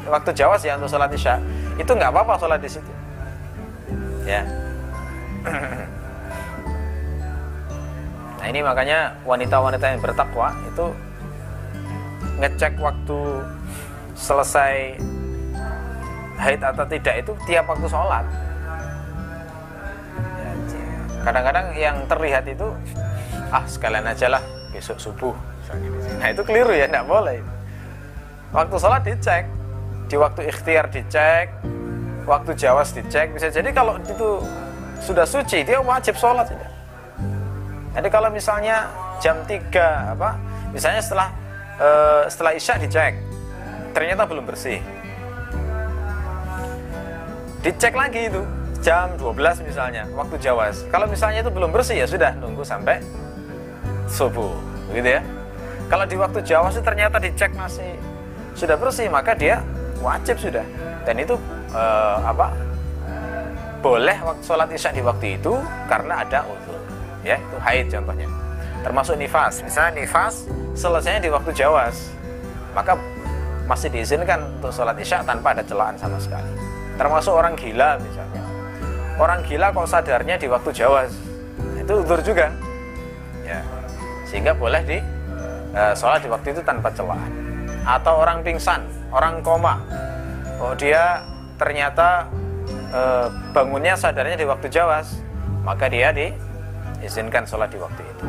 waktu 0.07 0.31
jawas 0.33 0.63
ya 0.63 0.79
untuk 0.79 0.89
sholat 0.89 1.11
isya. 1.11 1.37
Itu 1.75 1.91
nggak 1.93 2.11
apa-apa 2.11 2.39
sholat 2.39 2.59
di 2.63 2.69
situ. 2.71 2.91
Ya. 4.27 4.43
Nah 8.37 8.47
ini 8.47 8.59
makanya 8.63 9.15
wanita-wanita 9.27 9.85
yang 9.91 10.01
bertakwa 10.03 10.55
itu 10.67 10.85
ngecek 12.37 12.79
waktu 12.79 13.19
selesai 14.13 14.99
haid 16.37 16.61
atau 16.61 16.85
tidak 16.85 17.15
itu 17.25 17.31
tiap 17.49 17.65
waktu 17.67 17.87
sholat. 17.89 18.25
Kadang-kadang 21.23 21.75
yang 21.75 21.97
terlihat 22.07 22.47
itu 22.47 22.71
ah 23.51 23.63
sekalian 23.67 24.07
aja 24.07 24.31
lah 24.31 24.43
besok 24.71 24.99
subuh. 24.99 25.35
Nah 26.19 26.27
itu 26.31 26.43
keliru 26.47 26.71
ya 26.71 26.87
tidak 26.87 27.03
boleh. 27.07 27.39
Waktu 28.55 28.75
sholat 28.79 29.03
dicek 29.03 29.43
di 30.07 30.15
waktu 30.15 30.47
ikhtiar 30.47 30.87
dicek 30.87 31.51
waktu 32.23 32.51
jawas 32.55 32.95
dicek 32.95 33.35
bisa 33.35 33.51
jadi 33.51 33.71
kalau 33.75 33.99
itu 33.99 34.39
sudah 35.03 35.27
suci 35.27 35.63
dia 35.63 35.79
wajib 35.83 36.15
sholat. 36.15 36.47
Jadi 37.95 38.07
kalau 38.11 38.29
misalnya 38.31 38.87
jam 39.19 39.43
3 39.43 40.15
apa 40.15 40.39
misalnya 40.71 41.01
setelah 41.03 41.29
uh, 41.79 42.23
setelah 42.27 42.51
isya 42.55 42.75
dicek 42.79 43.13
ternyata 43.91 44.23
belum 44.23 44.47
bersih. 44.47 44.79
Dicek 47.63 47.93
lagi 47.95 48.31
itu 48.31 48.41
jam 48.79 49.11
12 49.19 49.67
misalnya 49.67 50.07
waktu 50.15 50.35
jawas. 50.39 50.87
Kalau 50.87 51.07
misalnya 51.07 51.43
itu 51.43 51.51
belum 51.51 51.75
bersih 51.75 51.99
ya 51.99 52.07
sudah 52.07 52.31
nunggu 52.39 52.63
sampai 52.63 53.03
subuh 54.07 54.55
begitu 54.91 55.19
ya. 55.19 55.21
Kalau 55.87 56.03
di 56.03 56.15
waktu 56.19 56.39
jawas 56.43 56.75
itu 56.75 56.83
ternyata 56.83 57.19
dicek 57.19 57.51
masih 57.55 57.95
sudah 58.57 58.75
bersih 58.75 59.07
maka 59.07 59.37
dia 59.37 59.63
wajib 60.01 60.35
sudah. 60.37 60.65
Dan 61.03 61.15
itu 61.21 61.35
eh, 61.71 62.17
apa? 62.23 62.53
Boleh 63.77 64.17
sholat 64.41 64.67
isya 64.73 64.91
di 64.91 65.01
waktu 65.05 65.37
itu 65.37 65.53
karena 65.87 66.25
ada 66.25 66.43
uzur. 66.49 66.77
Ya 67.21 67.37
itu 67.37 67.57
haid 67.61 67.87
contohnya. 67.93 68.27
Termasuk 68.81 69.15
nifas. 69.19 69.61
Misalnya 69.61 70.03
nifas 70.03 70.47
selesainya 70.73 71.21
di 71.23 71.29
waktu 71.31 71.51
jawas. 71.53 72.11
Maka 72.73 72.97
masih 73.67 73.91
diizinkan 73.91 74.47
untuk 74.59 74.71
sholat 74.71 74.95
isya 74.97 75.21
tanpa 75.25 75.51
ada 75.53 75.63
celaan 75.65 75.95
sama 75.99 76.17
sekali. 76.17 76.49
Termasuk 76.97 77.33
orang 77.35 77.53
gila 77.53 77.99
misalnya. 78.01 78.43
Orang 79.17 79.41
gila 79.45 79.73
kok 79.73 79.89
sadarnya 79.89 80.37
di 80.37 80.45
waktu 80.45 80.69
Jawa 80.73 81.09
itu 81.73 81.93
uzur 81.93 82.19
juga. 82.21 82.53
Ya. 83.41 83.61
Sehingga 84.29 84.53
boleh 84.53 84.81
di 84.85 84.97
uh, 85.73 85.93
sholat 85.93 86.21
di 86.21 86.29
waktu 86.29 86.53
itu 86.53 86.61
tanpa 86.61 86.93
celah 86.93 87.21
atau 87.87 88.19
orang 88.19 88.43
pingsan 88.43 88.83
orang 89.11 89.39
koma. 89.43 89.79
Oh 90.57 90.73
dia 90.73 91.21
ternyata 91.55 92.27
uh, 92.91 93.27
bangunnya 93.53 93.93
sadarnya 93.93 94.37
di 94.37 94.45
waktu 94.47 94.67
jawas. 94.67 95.21
Maka 95.63 95.91
dia 95.91 96.15
diizinkan 96.15 97.43
sholat 97.43 97.67
di 97.71 97.79
waktu 97.79 98.01
itu. 98.01 98.25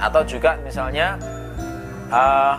Atau 0.00 0.24
juga 0.24 0.56
misalnya 0.64 1.20
uh, 2.08 2.56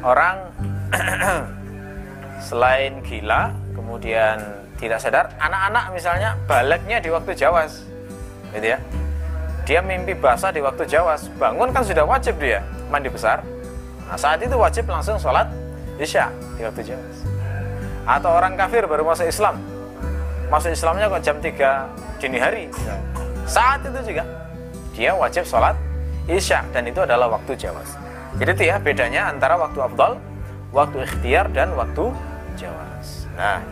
orang 0.00 0.48
selain 2.48 3.04
gila 3.04 3.52
kemudian 3.76 4.40
tidak 4.80 5.02
sadar 5.02 5.24
anak-anak 5.42 5.84
misalnya 5.92 6.30
baliknya 6.48 7.02
di 7.02 7.12
waktu 7.12 7.36
jawas 7.36 7.84
gitu 8.56 8.76
ya. 8.76 8.78
Dia 9.68 9.84
mimpi 9.84 10.16
basah 10.16 10.48
di 10.48 10.64
waktu 10.64 10.88
jawas. 10.88 11.28
Bangun 11.36 11.68
kan 11.76 11.84
sudah 11.84 12.08
wajib 12.08 12.40
dia 12.40 12.64
mandi 12.88 13.12
besar. 13.12 13.44
Nah 14.08 14.16
saat 14.16 14.40
itu 14.40 14.56
wajib 14.56 14.88
langsung 14.88 15.20
sholat 15.20 15.44
isya 15.98 16.32
di 16.56 16.62
waktu 16.64 16.94
jawas 16.94 17.18
atau 18.08 18.30
orang 18.32 18.56
kafir 18.56 18.88
baru 18.88 19.04
masuk 19.04 19.28
Islam. 19.28 19.60
Masuk 20.48 20.72
Islamnya 20.72 21.12
kok 21.12 21.20
jam 21.20 21.36
3 21.44 22.16
dini 22.16 22.40
hari. 22.40 22.72
Saat 23.44 23.84
itu 23.84 24.00
juga 24.16 24.24
dia 24.98 25.14
wajib 25.14 25.46
sholat 25.46 25.78
isya 26.26 26.66
dan 26.74 26.90
itu 26.90 26.98
adalah 26.98 27.30
waktu 27.30 27.54
jawas 27.54 27.94
jadi 28.42 28.50
itu 28.50 28.62
ya 28.66 28.76
bedanya 28.82 29.30
antara 29.30 29.54
waktu 29.54 29.78
afdal 29.78 30.18
waktu 30.74 31.06
ikhtiar 31.06 31.46
dan 31.54 31.70
waktu 31.78 32.10
jawas 32.58 33.30
nah 33.38 33.62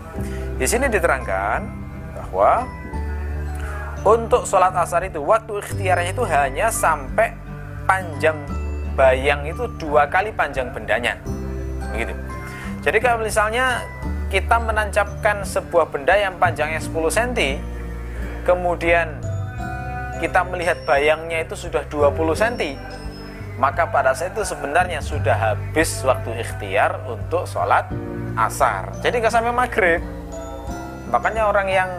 di 0.55 0.63
sini 0.71 0.87
diterangkan 0.87 1.67
bahwa 2.15 2.63
untuk 4.07 4.47
sholat 4.47 4.71
asar 4.79 5.03
itu 5.03 5.19
waktu 5.19 5.59
ikhtiarnya 5.59 6.15
itu 6.15 6.23
hanya 6.31 6.71
sampai 6.71 7.35
panjang 7.91 8.39
bayang 8.95 9.43
itu 9.51 9.67
dua 9.83 10.07
kali 10.07 10.31
panjang 10.31 10.71
bendanya 10.71 11.19
begitu 11.93 12.15
jadi 12.87 12.99
kalau 13.03 13.19
misalnya 13.23 13.83
kita 14.31 14.59
menancapkan 14.59 15.47
sebuah 15.47 15.91
benda 15.91 16.15
yang 16.19 16.35
panjangnya 16.39 16.83
10 16.83 16.93
cm 16.93 17.63
kemudian 18.47 19.19
kita 20.17 20.41
melihat 20.49 20.79
bayangnya 20.89 21.45
itu 21.45 21.55
sudah 21.55 21.85
20 21.87 22.15
cm 22.35 22.79
maka 23.57 23.89
pada 23.89 24.13
saat 24.13 24.37
itu 24.37 24.45
sebenarnya 24.45 25.01
sudah 25.01 25.33
habis 25.33 26.05
waktu 26.05 26.45
ikhtiar 26.45 27.01
untuk 27.09 27.49
sholat 27.49 27.89
asar. 28.37 28.93
Jadi 29.01 29.25
nggak 29.25 29.33
sampai 29.33 29.53
maghrib. 29.53 30.01
Makanya 31.09 31.49
orang 31.49 31.69
yang 31.73 31.91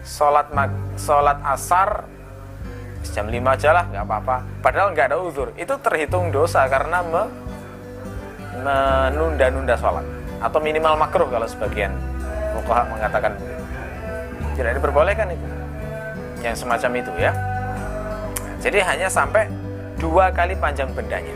sholat 0.00 0.48
mag 0.56 0.72
sholat 0.96 1.36
asar 1.44 2.08
jam 3.12 3.28
5 3.28 3.44
aja 3.44 3.70
lah 3.76 3.84
nggak 3.92 4.04
apa-apa. 4.08 4.36
Padahal 4.64 4.96
nggak 4.96 5.12
ada 5.12 5.18
uzur. 5.20 5.52
Itu 5.60 5.76
terhitung 5.84 6.32
dosa 6.32 6.64
karena 6.64 7.04
me 7.04 7.28
menunda-nunda 8.62 9.74
sholat 9.74 10.06
atau 10.44 10.58
minimal 10.60 10.94
makruh 11.00 11.26
kalau 11.32 11.48
sebagian 11.48 11.90
fuqaha 12.54 12.84
mengatakan 12.92 13.32
tidak 14.54 14.78
diperbolehkan 14.78 15.32
itu. 15.34 15.46
Yang 16.44 16.62
semacam 16.62 16.90
itu 17.00 17.12
ya. 17.16 17.32
Jadi 18.60 18.78
hanya 18.84 19.08
sampai 19.08 19.48
dua 19.96 20.28
kali 20.30 20.52
panjang 20.56 20.92
bendanya. 20.92 21.32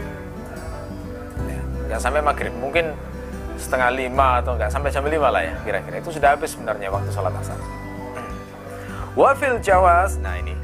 Nggak 1.89 2.01
sampai 2.01 2.21
maghrib 2.21 2.53
mungkin 2.61 2.93
setengah 3.57 3.91
lima 3.97 4.45
atau 4.45 4.55
nggak 4.55 4.71
sampai 4.71 4.93
jam 4.93 5.03
lima 5.09 5.33
lah 5.33 5.43
ya 5.43 5.55
kira-kira. 5.65 5.99
Itu 5.99 6.13
sudah 6.13 6.37
habis 6.37 6.53
sebenarnya 6.53 6.93
waktu 6.93 7.11
sholat 7.11 7.33
asar. 7.41 7.57
Wafil 9.17 9.59
jawas 9.65 10.21
nah 10.21 10.37
ini. 10.37 10.55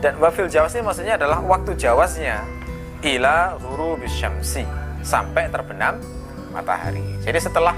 Dan 0.00 0.16
wafil 0.16 0.48
jawas 0.48 0.72
ini 0.72 0.86
maksudnya 0.86 1.20
adalah 1.20 1.44
waktu 1.44 1.76
jawasnya 1.76 2.40
ila 3.04 3.58
huru 3.60 4.00
bisyamsi 4.00 4.79
sampai 5.02 5.48
terbenam 5.48 5.98
matahari. 6.50 7.04
Jadi 7.24 7.38
setelah 7.38 7.76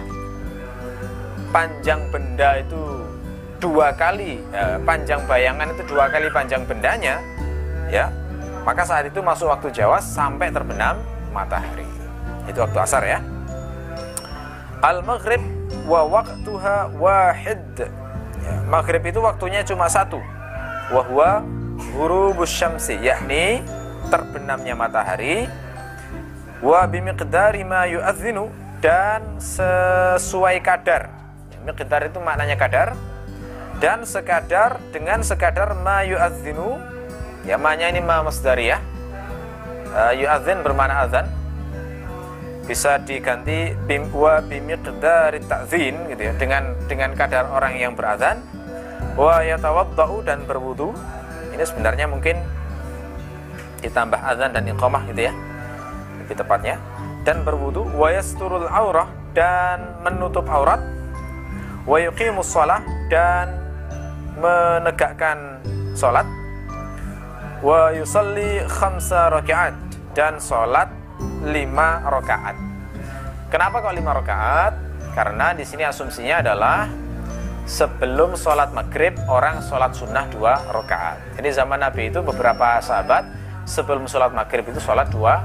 panjang 1.52 2.00
benda 2.08 2.58
itu 2.58 3.04
dua 3.60 3.94
kali 3.94 4.42
eh, 4.50 4.78
panjang 4.82 5.22
bayangan 5.28 5.70
itu 5.70 5.82
dua 5.86 6.10
kali 6.10 6.26
panjang 6.32 6.66
bendanya 6.66 7.22
ya 7.92 8.10
maka 8.62 8.86
saat 8.86 9.10
itu 9.10 9.18
masuk 9.18 9.50
waktu 9.50 9.74
Jawa 9.74 9.98
sampai 9.98 10.54
terbenam 10.54 11.02
matahari. 11.34 11.86
Itu 12.46 12.62
waktu 12.62 12.78
asar 12.78 13.02
ya. 13.02 13.18
Al 14.82 15.02
maghrib 15.02 15.42
wa 15.86 16.06
waktuha 16.06 16.90
wahid. 16.94 17.90
Ya, 18.42 18.54
maghrib 18.66 19.02
itu 19.02 19.18
waktunya 19.18 19.66
cuma 19.66 19.90
satu. 19.90 20.18
Wahwa 20.94 21.42
ghurubus 21.94 22.50
syamsi 22.54 22.98
yakni 23.02 23.62
terbenamnya 24.10 24.78
matahari 24.78 25.50
wa 26.62 26.86
bimiqdari 26.86 27.66
ma 27.66 27.90
yu'adzinu 27.90 28.46
dan 28.78 29.42
sesuai 29.42 30.62
kadar. 30.62 31.10
Miqdar 31.66 32.06
itu 32.06 32.18
maknanya 32.22 32.54
kadar 32.54 32.94
dan 33.82 34.06
sekadar 34.06 34.78
dengan 34.94 35.26
sekadar 35.26 35.74
ma 35.74 36.06
yu'adzinu 36.06 36.78
ya 37.42 37.58
maknanya 37.58 37.98
ini 37.98 38.00
ma 38.02 38.22
masdariyah 38.22 38.78
uh, 39.90 40.14
yu'adzin 40.14 40.62
bermakna 40.62 41.06
azan 41.06 41.26
bisa 42.62 43.02
diganti 43.02 43.74
bim 43.90 44.06
wa 44.14 44.38
bimiqdari 44.38 45.42
ta'zin 45.50 45.98
gitu 46.14 46.22
ya 46.30 46.32
dengan 46.38 46.78
dengan 46.86 47.10
kadar 47.18 47.50
orang 47.50 47.74
yang 47.74 47.98
berazan 47.98 48.38
wa 49.18 49.42
yatawaddau 49.42 50.22
dan 50.22 50.46
berwudu. 50.46 50.94
Ini 51.52 51.68
sebenarnya 51.68 52.08
mungkin 52.08 52.38
ditambah 53.82 54.16
azan 54.16 54.54
dan 54.54 54.62
iqamah 54.72 55.04
gitu 55.10 55.28
ya 55.28 55.34
lebih 56.22 56.38
tepatnya 56.38 56.78
dan 57.26 57.42
berwudu 57.42 57.86
wa 57.98 58.08
yasturul 58.14 58.66
aurah 58.70 59.10
dan 59.34 60.00
menutup 60.06 60.46
aurat 60.46 60.78
wa 61.84 61.98
yuqimus 61.98 62.48
shalah 62.48 62.82
dan 63.10 63.50
menegakkan 64.38 65.60
salat 65.92 66.24
wa 67.62 67.94
yusalli 67.94 68.62
khamsa 68.66 69.30
rakaat 69.30 69.74
dan 70.18 70.42
salat 70.42 70.90
lima 71.46 72.02
rakaat. 72.02 72.58
Kenapa 73.52 73.84
kok 73.84 73.94
lima 73.94 74.16
rakaat? 74.18 74.74
Karena 75.12 75.52
di 75.52 75.62
sini 75.62 75.84
asumsinya 75.84 76.40
adalah 76.40 76.88
sebelum 77.68 78.34
sholat 78.34 78.74
maghrib 78.74 79.14
orang 79.30 79.62
sholat 79.62 79.94
sunnah 79.94 80.26
dua 80.32 80.58
rakaat. 80.72 81.38
Jadi 81.38 81.48
zaman 81.54 81.78
Nabi 81.78 82.10
itu 82.10 82.18
beberapa 82.24 82.82
sahabat 82.82 83.28
sebelum 83.68 84.10
sholat 84.10 84.34
maghrib 84.34 84.66
itu 84.66 84.82
sholat 84.82 85.06
dua 85.12 85.44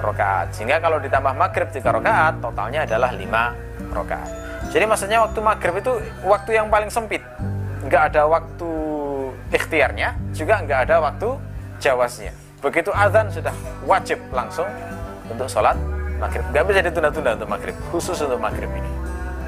rakaat. 0.00 0.54
Sehingga 0.56 0.80
kalau 0.80 1.02
ditambah 1.02 1.34
maghrib 1.36 1.68
tiga 1.68 1.92
rakaat 1.92 2.40
totalnya 2.40 2.88
adalah 2.88 3.10
lima 3.12 3.52
rakaat. 3.92 4.30
Jadi 4.72 4.84
maksudnya 4.88 5.18
waktu 5.20 5.40
maghrib 5.44 5.74
itu 5.76 5.92
waktu 6.24 6.50
yang 6.56 6.72
paling 6.72 6.88
sempit. 6.88 7.20
Nggak 7.82 8.14
ada 8.14 8.22
waktu 8.30 8.70
ikhtiarnya, 9.52 10.16
juga 10.32 10.62
nggak 10.64 10.80
ada 10.88 10.96
waktu 11.02 11.28
jawasnya. 11.82 12.32
Begitu 12.62 12.94
azan 12.94 13.26
sudah 13.28 13.52
wajib 13.84 14.22
langsung 14.30 14.70
untuk 15.28 15.50
sholat 15.50 15.76
maghrib. 16.16 16.46
Nggak 16.54 16.64
bisa 16.70 16.80
ditunda-tunda 16.86 17.30
untuk 17.36 17.50
maghrib, 17.50 17.76
khusus 17.90 18.16
untuk 18.22 18.38
maghrib 18.38 18.70
ini. 18.70 18.90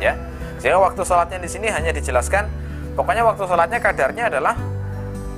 Ya, 0.03 0.19
sehingga 0.59 0.83
waktu 0.83 1.07
sholatnya 1.07 1.39
di 1.39 1.49
sini 1.49 1.71
hanya 1.71 1.95
dijelaskan. 1.95 2.51
Pokoknya 2.99 3.23
waktu 3.27 3.43
sholatnya 3.47 3.79
kadarnya 3.79 4.31
adalah 4.31 4.55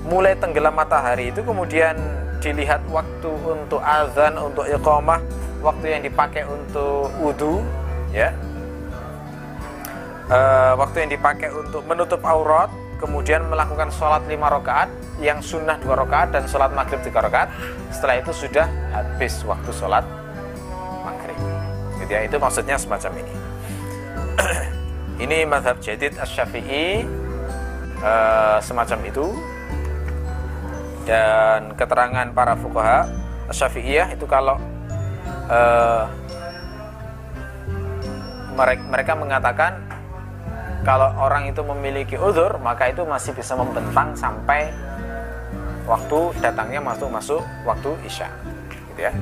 mulai 0.09 0.39
tenggelam 0.39 0.73
matahari 0.73 1.35
itu 1.35 1.43
kemudian 1.43 1.97
dilihat 2.41 2.83
waktu 2.91 3.31
untuk 3.45 3.81
azan, 3.83 4.37
untuk 4.39 4.65
iqamah, 4.69 5.21
waktu 5.61 5.87
yang 5.99 6.03
dipakai 6.05 6.43
untuk 6.47 7.11
wudhu, 7.19 7.65
ya, 8.13 8.33
uh, 10.31 10.73
waktu 10.79 11.07
yang 11.07 11.11
dipakai 11.15 11.49
untuk 11.51 11.83
menutup 11.87 12.23
aurat 12.23 12.71
kemudian 12.97 13.45
melakukan 13.47 13.93
sholat 13.93 14.25
lima 14.25 14.49
rakaat 14.49 14.89
yang 15.21 15.41
sunnah 15.45 15.77
dua 15.81 16.01
rakaat 16.01 16.33
dan 16.33 16.45
sholat 16.49 16.73
maghrib 16.73 17.01
tiga 17.05 17.25
rakaat. 17.25 17.53
Setelah 17.93 18.21
itu 18.21 18.33
sudah 18.33 18.67
habis 18.93 19.41
waktu 19.45 19.71
sholat 19.73 20.05
maghrib. 21.05 21.37
Gitu 22.01 22.13
ya 22.13 22.21
itu 22.25 22.37
maksudnya 22.41 22.77
semacam 22.81 23.13
ini. 23.21 23.35
Ini 25.17 25.49
madhab 25.49 25.81
jadid 25.81 26.13
as-syafi'i 26.21 27.09
uh, 28.05 28.61
semacam 28.61 28.99
itu 29.09 29.33
dan 31.07 31.73
keterangan 31.79 32.35
para 32.35 32.59
fuqaha 32.59 33.07
syafi'iyah 33.55 34.11
itu 34.13 34.27
kalau 34.27 34.59
uh, 35.47 36.05
mereka 38.91 39.15
mengatakan 39.15 39.79
kalau 40.83 41.15
orang 41.19 41.47
itu 41.47 41.63
memiliki 41.63 42.19
uzur 42.19 42.59
maka 42.59 42.91
itu 42.91 43.07
masih 43.07 43.31
bisa 43.33 43.55
membentang 43.55 44.19
sampai 44.19 44.71
waktu 45.87 46.19
datangnya 46.43 46.83
masuk 46.83 47.09
masuk 47.09 47.43
waktu 47.63 47.91
isya 48.03 48.29
gitu 48.93 49.01
ya. 49.07 49.13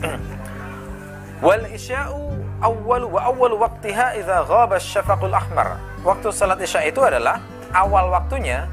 Wal 1.44 1.68
isya'u 1.68 2.32
awal 2.64 3.04
wa 3.04 3.20
awal 3.28 3.60
waktiha 3.60 4.16
idza 4.16 4.48
ghaba 4.48 4.80
syafaqul 4.80 5.36
ahmar. 5.36 5.76
Waktu 6.00 6.32
salat 6.32 6.56
isya 6.64 6.88
itu 6.88 7.04
adalah 7.04 7.36
awal 7.76 8.08
waktunya 8.08 8.64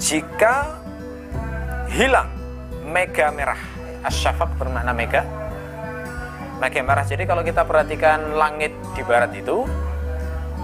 jika 0.00 0.85
hilang 1.90 2.28
mega 2.86 3.30
merah. 3.34 3.58
Asyafaq 4.06 4.54
bermakna 4.58 4.94
mega. 4.94 5.22
Mega 6.62 6.80
merah. 6.80 7.04
Jadi 7.04 7.26
kalau 7.26 7.42
kita 7.42 7.66
perhatikan 7.66 8.38
langit 8.38 8.72
di 8.94 9.02
barat 9.04 9.34
itu, 9.34 9.66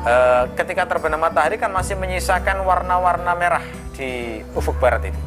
eh, 0.06 0.44
ketika 0.56 0.88
terbenam 0.88 1.20
matahari 1.20 1.58
kan 1.58 1.68
masih 1.68 1.98
menyisakan 1.98 2.64
warna-warna 2.64 3.32
merah 3.36 3.64
di 3.92 4.40
ufuk 4.56 4.78
barat 4.80 5.10
itu. 5.10 5.20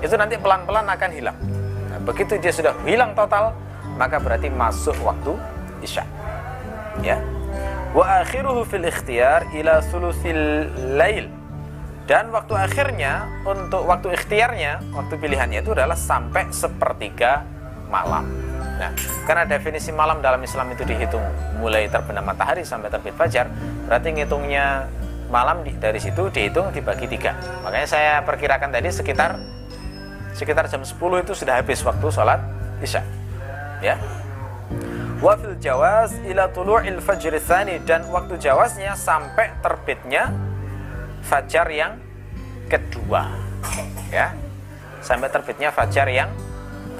Itu 0.00 0.16
nanti 0.16 0.40
pelan-pelan 0.40 0.88
akan 0.88 1.10
hilang. 1.12 1.36
Nah, 1.92 2.00
begitu 2.00 2.40
dia 2.40 2.54
sudah 2.54 2.72
hilang 2.88 3.12
total, 3.12 3.52
maka 4.00 4.16
berarti 4.16 4.48
masuk 4.48 4.96
waktu 5.04 5.36
isya. 5.84 6.06
Ya. 7.04 7.20
Wa 7.92 8.22
akhiruhu 8.22 8.64
fil 8.64 8.86
ikhtiyar 8.86 9.50
ila 9.52 9.82
sulusil 9.82 10.70
lail 10.96 11.39
dan 12.10 12.34
waktu 12.34 12.58
akhirnya 12.58 13.30
untuk 13.46 13.86
waktu 13.86 14.18
ikhtiarnya, 14.18 14.82
waktu 14.90 15.14
pilihannya 15.14 15.62
itu 15.62 15.70
adalah 15.78 15.94
sampai 15.94 16.50
sepertiga 16.50 17.46
malam. 17.86 18.26
Nah, 18.82 18.90
karena 19.30 19.46
definisi 19.46 19.94
malam 19.94 20.18
dalam 20.18 20.42
Islam 20.42 20.74
itu 20.74 20.82
dihitung 20.82 21.22
mulai 21.62 21.86
terbenam 21.86 22.26
matahari 22.26 22.66
sampai 22.66 22.90
terbit 22.90 23.14
fajar, 23.14 23.46
berarti 23.86 24.10
ngitungnya 24.10 24.90
malam 25.30 25.62
di, 25.62 25.70
dari 25.78 26.02
situ 26.02 26.26
dihitung 26.34 26.74
dibagi 26.74 27.06
tiga. 27.06 27.38
Makanya 27.62 27.86
saya 27.86 28.12
perkirakan 28.26 28.74
tadi 28.74 28.90
sekitar 28.90 29.38
sekitar 30.34 30.66
jam 30.66 30.82
10 30.82 30.98
itu 30.98 31.32
sudah 31.38 31.62
habis 31.62 31.78
waktu 31.86 32.10
sholat 32.10 32.42
isya. 32.82 33.06
Ya. 33.78 33.94
Wafil 35.22 35.54
jawaz 35.62 36.10
ila 36.26 36.50
tulu'il 36.50 36.98
fajr 36.98 37.38
dan 37.86 38.02
waktu 38.10 38.34
jawaznya 38.34 38.98
sampai 38.98 39.54
terbitnya 39.62 40.49
fajar 41.24 41.66
yang 41.70 41.96
kedua. 42.70 43.26
Ya. 44.10 44.34
Sampai 45.00 45.32
terbitnya 45.32 45.72
fajar 45.72 46.06
yang 46.12 46.28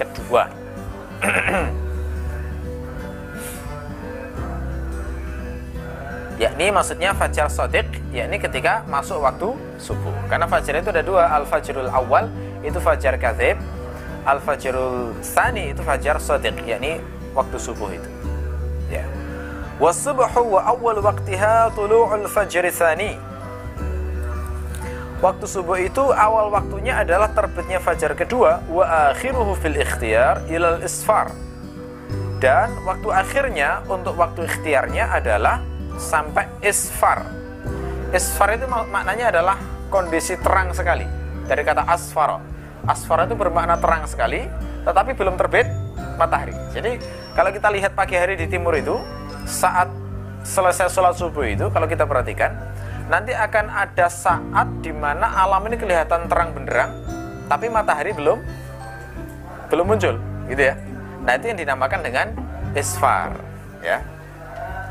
kedua. 0.01 0.49
Yakni 6.41 6.73
maksudnya 6.73 7.13
fajar 7.13 7.53
sodik 7.53 7.85
yakni 8.17 8.41
ketika 8.41 8.81
masuk 8.89 9.21
waktu 9.21 9.53
subuh. 9.77 10.17
Karena 10.33 10.49
fajar 10.49 10.81
itu 10.81 10.89
ada 10.89 11.05
dua 11.05 11.29
al 11.29 11.45
fajrul 11.45 11.93
awal 11.93 12.33
itu 12.65 12.81
fajar 12.81 13.21
kadzib 13.21 13.61
al 14.25 14.41
fajrul 14.41 15.13
sani 15.21 15.77
itu 15.77 15.85
fajar 15.85 16.17
sodik 16.17 16.57
yakni 16.65 16.97
waktu 17.37 17.61
subuh 17.61 17.93
itu. 17.93 18.09
Ya. 18.89 19.05
Wasubhu 19.77 20.57
wa 20.57 20.65
awal 20.65 21.05
waqtiha 21.05 21.77
tulu'ul 21.77 22.25
fajr 22.25 22.73
tsani 22.73 23.21
Waktu 25.21 25.45
subuh 25.45 25.77
itu 25.77 26.01
awal 26.17 26.49
waktunya 26.49 26.97
adalah 26.97 27.29
terbitnya 27.37 27.77
fajar 27.77 28.17
kedua 28.17 28.65
wa 28.73 29.13
akhiruhu 29.13 29.53
fil 29.61 29.77
ikhtiyar 29.77 30.49
ilal 30.49 30.81
isfar. 30.81 31.29
Dan 32.41 32.73
waktu 32.89 33.13
akhirnya 33.13 33.85
untuk 33.85 34.17
waktu 34.17 34.49
ikhtiarnya 34.49 35.13
adalah 35.13 35.61
sampai 36.01 36.49
isfar. 36.65 37.29
Isfar 38.17 38.57
itu 38.57 38.65
maknanya 38.65 39.29
adalah 39.29 39.61
kondisi 39.93 40.41
terang 40.41 40.73
sekali. 40.73 41.05
Dari 41.45 41.69
kata 41.69 41.85
asfar. 41.85 42.41
Asfar 42.89 43.29
itu 43.29 43.37
bermakna 43.37 43.77
terang 43.77 44.09
sekali, 44.09 44.49
tetapi 44.89 45.13
belum 45.13 45.37
terbit 45.37 45.69
matahari. 46.17 46.57
Jadi 46.73 46.97
kalau 47.37 47.53
kita 47.53 47.69
lihat 47.69 47.93
pagi 47.93 48.17
hari 48.17 48.41
di 48.41 48.49
timur 48.49 48.73
itu, 48.73 48.97
saat 49.45 49.93
selesai 50.49 50.89
sholat 50.89 51.13
subuh 51.13 51.45
itu, 51.45 51.69
kalau 51.69 51.85
kita 51.85 52.09
perhatikan, 52.09 52.57
nanti 53.11 53.35
akan 53.35 53.67
ada 53.67 54.07
saat 54.07 54.69
di 54.79 54.95
mana 54.95 55.35
alam 55.35 55.67
ini 55.67 55.75
kelihatan 55.75 56.31
terang 56.31 56.55
benderang, 56.55 56.95
tapi 57.51 57.67
matahari 57.67 58.15
belum 58.15 58.39
belum 59.67 59.87
muncul, 59.87 60.15
gitu 60.47 60.63
ya. 60.71 60.79
Nah 61.27 61.35
itu 61.35 61.51
yang 61.51 61.59
dinamakan 61.59 62.01
dengan 62.07 62.27
isfar, 62.79 63.35
ya. 63.83 63.99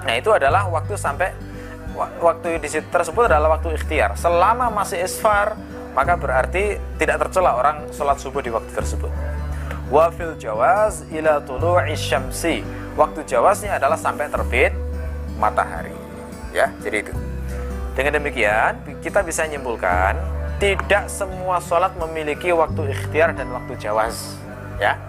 Nah 0.03 0.13
itu 0.19 0.35
adalah 0.35 0.67
waktu 0.67 0.99
sampai 0.99 1.31
waktu 2.19 2.59
di 2.59 2.67
situ 2.67 2.87
tersebut 2.91 3.31
adalah 3.31 3.55
waktu 3.55 3.79
ikhtiar. 3.79 4.19
Selama 4.19 4.67
masih 4.67 4.99
isfar, 4.99 5.55
maka 5.95 6.19
berarti 6.19 6.75
tidak 6.99 7.23
tercela 7.23 7.55
orang 7.55 7.87
sholat 7.95 8.19
subuh 8.19 8.43
di 8.43 8.51
waktu 8.51 8.71
tersebut. 8.75 9.11
Wafil 9.89 10.35
jawaz 10.35 11.07
ila 11.09 11.39
tulu'i 11.41 11.95
syamsi. 11.95 12.61
Waktu 12.99 13.23
jawaznya 13.23 13.79
adalah 13.79 13.95
sampai 13.95 14.27
terbit 14.27 14.75
matahari. 15.39 15.95
Ya, 16.51 16.67
jadi 16.83 17.07
itu. 17.07 17.28
Dengan 17.97 18.21
demikian, 18.21 18.79
kita 19.01 19.25
bisa 19.25 19.45
menyimpulkan 19.45 20.15
tidak 20.59 21.07
semua 21.07 21.63
sholat 21.63 21.95
memiliki 21.95 22.51
waktu 22.51 22.91
ikhtiar 22.91 23.31
dan 23.31 23.47
waktu 23.55 23.79
jawaz. 23.79 24.35
Ya, 24.79 24.99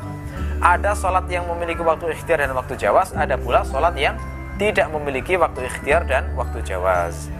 ada 0.62 0.95
sholat 0.95 1.27
yang 1.27 1.49
memiliki 1.51 1.83
waktu 1.83 2.14
ikhtiar 2.14 2.45
dan 2.45 2.55
waktu 2.55 2.79
jawaz, 2.79 3.16
ada 3.16 3.35
pula 3.40 3.66
sholat 3.66 3.97
yang 3.99 4.14
tidak 4.61 4.93
memiliki 4.93 5.35
waktu 5.40 5.66
ikhtiar 5.66 6.07
dan 6.07 6.31
waktu 6.38 6.62
jawaz. 6.62 7.33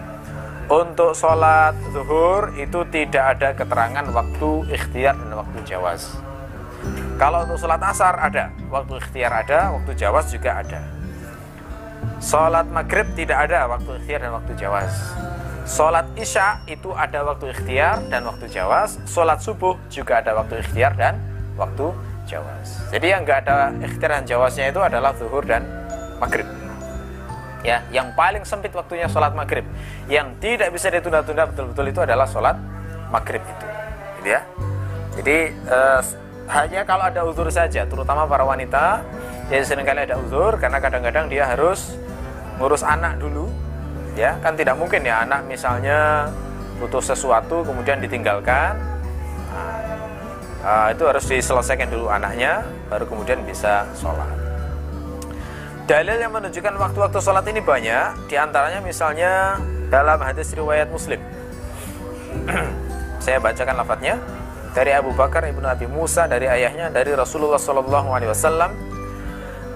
Untuk 0.71 1.19
sholat 1.19 1.75
zuhur 1.91 2.55
itu 2.55 2.87
tidak 2.91 3.39
ada 3.39 3.53
keterangan 3.55 4.07
waktu 4.11 4.51
ikhtiar 4.71 5.19
dan 5.19 5.31
waktu 5.35 5.59
jawaz. 5.67 6.19
Kalau 7.21 7.45
untuk 7.45 7.61
sholat 7.61 7.83
asar 7.85 8.17
ada, 8.17 8.49
waktu 8.73 8.97
ikhtiar 8.99 9.45
ada, 9.45 9.75
waktu 9.77 9.93
jawaz 9.95 10.33
juga 10.33 10.65
ada. 10.65 11.00
Sholat 12.21 12.69
maghrib 12.69 13.09
tidak 13.17 13.49
ada 13.49 13.65
waktu 13.65 13.97
ikhtiar 13.97 14.21
dan 14.29 14.33
waktu 14.37 14.53
jawaz. 14.61 14.93
Sholat 15.65 16.05
isya 16.21 16.61
itu 16.69 16.93
ada 16.93 17.25
waktu 17.25 17.49
ikhtiar 17.57 17.97
dan 18.13 18.29
waktu 18.29 18.45
jawaz. 18.53 19.01
Sholat 19.09 19.41
subuh 19.41 19.81
juga 19.89 20.21
ada 20.21 20.37
waktu 20.37 20.61
ikhtiar 20.61 20.93
dan 21.01 21.17
waktu 21.57 21.89
jawaz. 22.29 22.93
Jadi 22.93 23.07
yang 23.09 23.25
nggak 23.25 23.49
ada 23.49 23.73
ikhtiar 23.81 24.21
dan 24.21 24.25
jawaznya 24.29 24.69
itu 24.69 24.81
adalah 24.85 25.17
zuhur 25.17 25.49
dan 25.49 25.65
maghrib. 26.21 26.45
Ya, 27.65 27.89
yang 27.89 28.13
paling 28.13 28.45
sempit 28.45 28.77
waktunya 28.77 29.09
sholat 29.09 29.33
maghrib. 29.33 29.65
Yang 30.05 30.37
tidak 30.45 30.77
bisa 30.77 30.93
ditunda-tunda 30.93 31.49
betul-betul 31.49 31.89
itu 31.89 32.01
adalah 32.05 32.29
sholat 32.29 32.57
maghrib 33.09 33.41
itu. 33.41 33.67
Gitu 34.21 34.29
ya. 34.29 34.41
Jadi 35.17 35.39
eh, 35.57 36.01
hanya 36.53 36.85
kalau 36.85 37.09
ada 37.09 37.25
uzur 37.25 37.49
saja, 37.49 37.89
terutama 37.89 38.29
para 38.29 38.45
wanita, 38.45 39.01
ya 39.49 39.65
sering 39.65 39.89
kali 39.89 40.05
ada 40.05 40.21
uzur 40.21 40.61
karena 40.61 40.83
kadang-kadang 40.85 41.33
dia 41.33 41.49
harus 41.49 41.97
ngurus 42.61 42.85
anak 42.85 43.17
dulu 43.17 43.49
ya. 44.15 44.37
Kan 44.45 44.55
tidak 44.55 44.77
mungkin 44.77 45.03
ya 45.03 45.25
anak 45.25 45.49
misalnya 45.49 46.29
butuh 46.77 47.01
sesuatu 47.01 47.65
kemudian 47.65 47.99
ditinggalkan. 47.99 48.77
Nah, 50.61 50.93
itu 50.93 51.09
harus 51.09 51.25
diselesaikan 51.25 51.89
dulu 51.89 52.13
anaknya 52.13 52.61
baru 52.93 53.09
kemudian 53.09 53.41
bisa 53.49 53.89
sholat. 53.97 54.29
Dalil 55.89 56.21
yang 56.21 56.31
menunjukkan 56.31 56.77
waktu-waktu 56.77 57.19
sholat 57.19 57.45
ini 57.49 57.65
banyak 57.65 58.29
di 58.29 58.37
antaranya 58.37 58.85
misalnya 58.85 59.59
dalam 59.89 60.21
hadis 60.21 60.53
riwayat 60.53 60.93
muslim. 60.93 61.19
Saya 63.25 63.41
bacakan 63.41 63.75
lafadznya. 63.81 64.21
Dari 64.71 64.95
Abu 64.95 65.11
Bakar 65.11 65.43
ibnu 65.51 65.67
Abi 65.67 65.91
Musa 65.91 66.31
dari 66.31 66.47
ayahnya 66.47 66.95
dari 66.95 67.11
Rasulullah 67.11 67.59
Shallallahu 67.59 68.07
Alaihi 68.15 68.31
Wasallam 68.31 68.71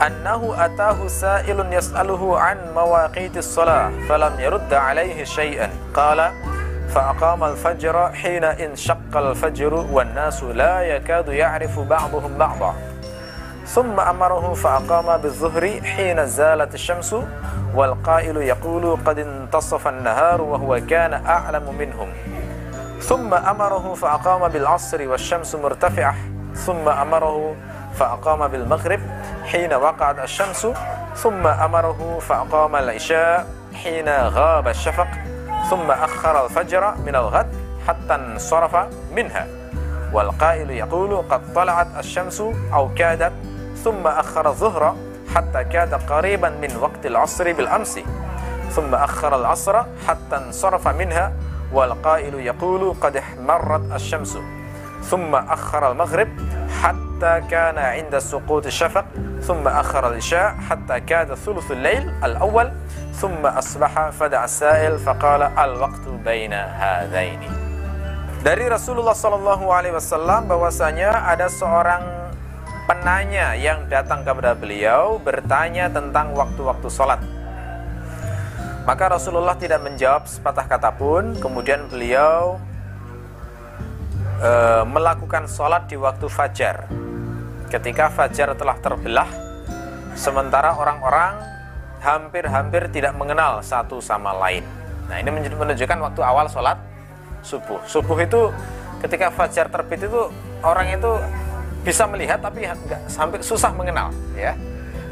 أنه 0.06 0.64
أتاه 0.64 1.06
سائل 1.06 1.72
يسأله 1.72 2.38
عن 2.38 2.56
مواقيت 2.74 3.36
الصلاة 3.36 3.90
فلم 4.08 4.40
يرد 4.40 4.74
عليه 4.74 5.24
شيئا. 5.24 5.70
قال 5.94 6.30
فأقام 6.88 7.44
الفجر 7.44 8.12
حين 8.12 8.44
انشق 8.44 9.16
الفجر 9.16 9.74
والناس 9.74 10.42
لا 10.42 10.80
يكاد 10.80 11.28
يعرف 11.28 11.78
بعضهم 11.78 12.38
بعضا. 12.38 12.74
ثم 13.66 14.00
أمره 14.00 14.54
فأقام 14.54 15.20
بالظهر 15.20 15.80
حين 15.80 16.26
زالت 16.26 16.74
الشمس 16.74 17.16
والقائل 17.74 18.36
يقول 18.36 18.98
قد 19.06 19.18
انتصف 19.18 19.88
النهار 19.88 20.40
وهو 20.40 20.80
كان 20.90 21.12
أعلم 21.26 21.74
منهم. 21.78 22.08
ثم 23.00 23.34
أمره 23.34 23.94
فأقام 23.94 24.48
بالعصر 24.48 25.08
والشمس 25.08 25.54
مرتفعة 25.54 26.14
ثم 26.54 26.88
أمره 26.88 27.56
فأقام 27.98 28.48
بالمغرب 28.48 29.00
حين 29.44 29.74
وقعت 29.74 30.18
الشمس 30.18 30.66
ثم 31.14 31.46
أمره 31.46 32.18
فأقام 32.20 32.76
العشاء 32.76 33.46
حين 33.74 34.08
غاب 34.08 34.68
الشفق 34.68 35.08
ثم 35.70 35.90
أخر 35.90 36.44
الفجر 36.44 36.94
من 37.06 37.16
الغد 37.16 37.46
حتى 37.88 38.14
انصرف 38.14 38.76
منها. 39.16 39.46
والقائل 40.12 40.70
يقول 40.70 41.16
قد 41.30 41.54
طلعت 41.54 41.86
الشمس 41.98 42.40
أو 42.74 42.94
كادت 42.94 43.32
ثم 43.84 44.06
أخر 44.06 44.48
الظهر 44.48 44.96
حتى 45.34 45.64
كاد 45.64 45.94
قريبا 45.94 46.48
من 46.50 46.76
وقت 46.76 47.06
العصر 47.06 47.52
بالأمس 47.52 48.00
ثم 48.70 48.94
أخر 48.94 49.36
العصر 49.36 49.82
حتى 50.08 50.36
انصرف 50.36 50.88
منها. 50.88 51.32
والقائل 51.72 52.34
يقول 52.34 52.94
قد 53.00 53.16
احمرت 53.16 53.92
الشمس 53.92 54.38
ثم 55.02 55.34
أخر 55.34 55.92
المغرب 55.92 56.28
hatta 57.24 57.40
kana 57.48 57.96
inda 57.96 58.20
suqut 58.20 58.68
ثم 58.68 59.00
thumma 59.40 59.80
akhara 59.80 60.12
al-isya 60.12 60.60
hatta 60.60 61.00
kada 61.00 61.32
thuluth 61.32 61.72
al-lail 61.72 62.04
al-awwal 62.20 62.68
thumma 63.16 63.56
asbaha 63.56 64.12
fada'a 64.12 64.44
as-sa'il 64.44 65.00
al-waqtu 65.00 66.20
dari 68.44 68.68
Rasulullah 68.68 69.16
Shallallahu 69.16 69.72
Alaihi 69.72 69.96
Wasallam 69.96 70.52
bahwasanya 70.52 71.24
ada 71.24 71.48
seorang 71.48 72.04
penanya 72.84 73.56
yang 73.56 73.88
datang 73.88 74.20
kepada 74.20 74.52
beliau 74.52 75.16
bertanya 75.16 75.88
tentang 75.88 76.36
waktu-waktu 76.36 76.84
sholat. 76.92 77.24
Maka 78.84 79.16
Rasulullah 79.16 79.56
tidak 79.56 79.80
menjawab 79.80 80.28
sepatah 80.28 80.68
kata 80.68 80.92
pun. 80.92 81.40
Kemudian 81.40 81.88
beliau 81.88 82.60
e, 84.44 84.52
melakukan 84.92 85.48
sholat 85.48 85.88
di 85.88 85.96
waktu 85.96 86.28
fajar. 86.28 86.84
Ketika 87.70 88.12
fajar 88.12 88.54
telah 88.54 88.76
terbelah, 88.78 89.30
sementara 90.14 90.78
orang-orang 90.78 91.54
hampir-hampir 92.04 92.92
tidak 92.92 93.16
mengenal 93.16 93.64
satu 93.64 93.98
sama 93.98 94.36
lain. 94.36 94.62
Nah 95.08 95.16
ini 95.20 95.32
menunjukkan 95.32 95.98
waktu 96.00 96.20
awal 96.20 96.46
sholat 96.48 96.76
subuh. 97.40 97.80
Subuh 97.88 98.16
itu 98.20 98.52
ketika 99.00 99.32
fajar 99.32 99.68
terbit 99.68 100.04
itu 100.04 100.28
orang 100.64 100.96
itu 100.96 101.12
bisa 101.84 102.08
melihat 102.08 102.40
tapi 102.40 102.64
nggak 102.64 103.08
sampai 103.08 103.40
susah 103.40 103.72
mengenal 103.72 104.12
ya. 104.36 104.52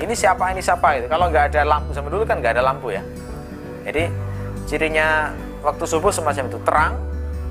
Ini 0.01 0.12
siapa 0.12 0.53
ini 0.53 0.61
siapa 0.61 1.01
itu. 1.01 1.07
Kalau 1.09 1.29
nggak 1.29 1.53
ada 1.53 1.62
lampu 1.65 1.93
sama 1.93 2.09
dulu 2.09 2.25
kan 2.25 2.41
nggak 2.41 2.61
ada 2.61 2.65
lampu 2.65 2.93
ya. 2.93 3.03
Jadi 3.88 4.09
cirinya 4.69 5.33
waktu 5.65 5.85
subuh 5.85 6.12
semacam 6.12 6.45
itu 6.49 6.59
terang 6.65 6.93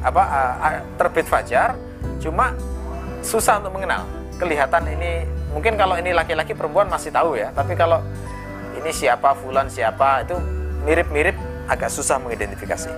apa 0.01 0.23
uh, 0.25 0.81
terbit 0.97 1.29
fajar 1.29 1.77
cuma 2.17 2.57
susah 3.21 3.61
untuk 3.61 3.77
mengenal 3.77 4.01
kelihatan 4.41 4.89
ini 4.89 5.29
mungkin 5.53 5.77
kalau 5.77 5.93
ini 6.01 6.09
laki-laki 6.17 6.57
perempuan 6.57 6.89
masih 6.89 7.13
tahu 7.13 7.37
ya 7.37 7.53
tapi 7.53 7.77
kalau 7.77 8.01
ini 8.73 8.89
siapa 8.89 9.37
fulan 9.37 9.69
siapa 9.69 10.25
itu 10.25 10.33
mirip-mirip 10.81 11.37
agak 11.69 11.93
susah 11.93 12.17
mengidentifikasi 12.17 12.89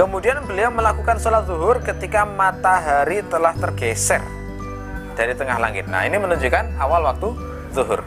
Kemudian 0.00 0.40
beliau 0.48 0.72
melakukan 0.72 1.20
sholat 1.20 1.44
zuhur 1.44 1.76
ketika 1.84 2.24
matahari 2.24 3.20
telah 3.28 3.52
tergeser 3.52 4.24
dari 5.12 5.36
tengah 5.36 5.60
langit. 5.60 5.84
Nah 5.92 6.08
ini 6.08 6.16
menunjukkan 6.16 6.80
awal 6.80 7.04
waktu 7.04 7.28
zuhur. 7.76 8.00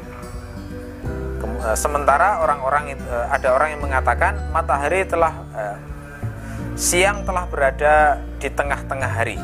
Eh, 1.63 1.77
sementara 1.77 2.41
orang-orang 2.41 2.97
eh, 2.97 3.25
ada 3.29 3.53
orang 3.53 3.77
yang 3.77 3.81
mengatakan 3.85 4.35
matahari 4.49 5.05
telah 5.05 5.37
eh, 5.53 5.77
siang 6.73 7.21
telah 7.29 7.45
berada 7.45 8.17
di 8.41 8.49
tengah-tengah 8.49 9.11
hari. 9.13 9.37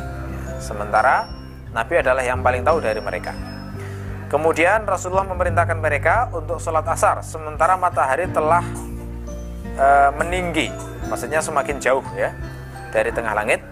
Sementara 0.58 1.30
Nabi 1.70 1.94
adalah 2.02 2.24
yang 2.26 2.42
paling 2.42 2.66
tahu 2.66 2.82
dari 2.82 2.98
mereka. 2.98 3.34
Kemudian 4.30 4.86
Rasulullah 4.86 5.26
memerintahkan 5.26 5.78
mereka 5.82 6.30
untuk 6.30 6.62
sholat 6.62 6.86
asar, 6.86 7.26
sementara 7.26 7.74
matahari 7.82 8.30
telah 8.30 8.62
e, 9.74 9.88
meninggi 10.22 10.70
maksudnya 11.10 11.42
semakin 11.42 11.82
jauh 11.82 12.06
ya 12.14 12.34
dari 12.94 13.10
tengah 13.10 13.34
langit. 13.34 13.66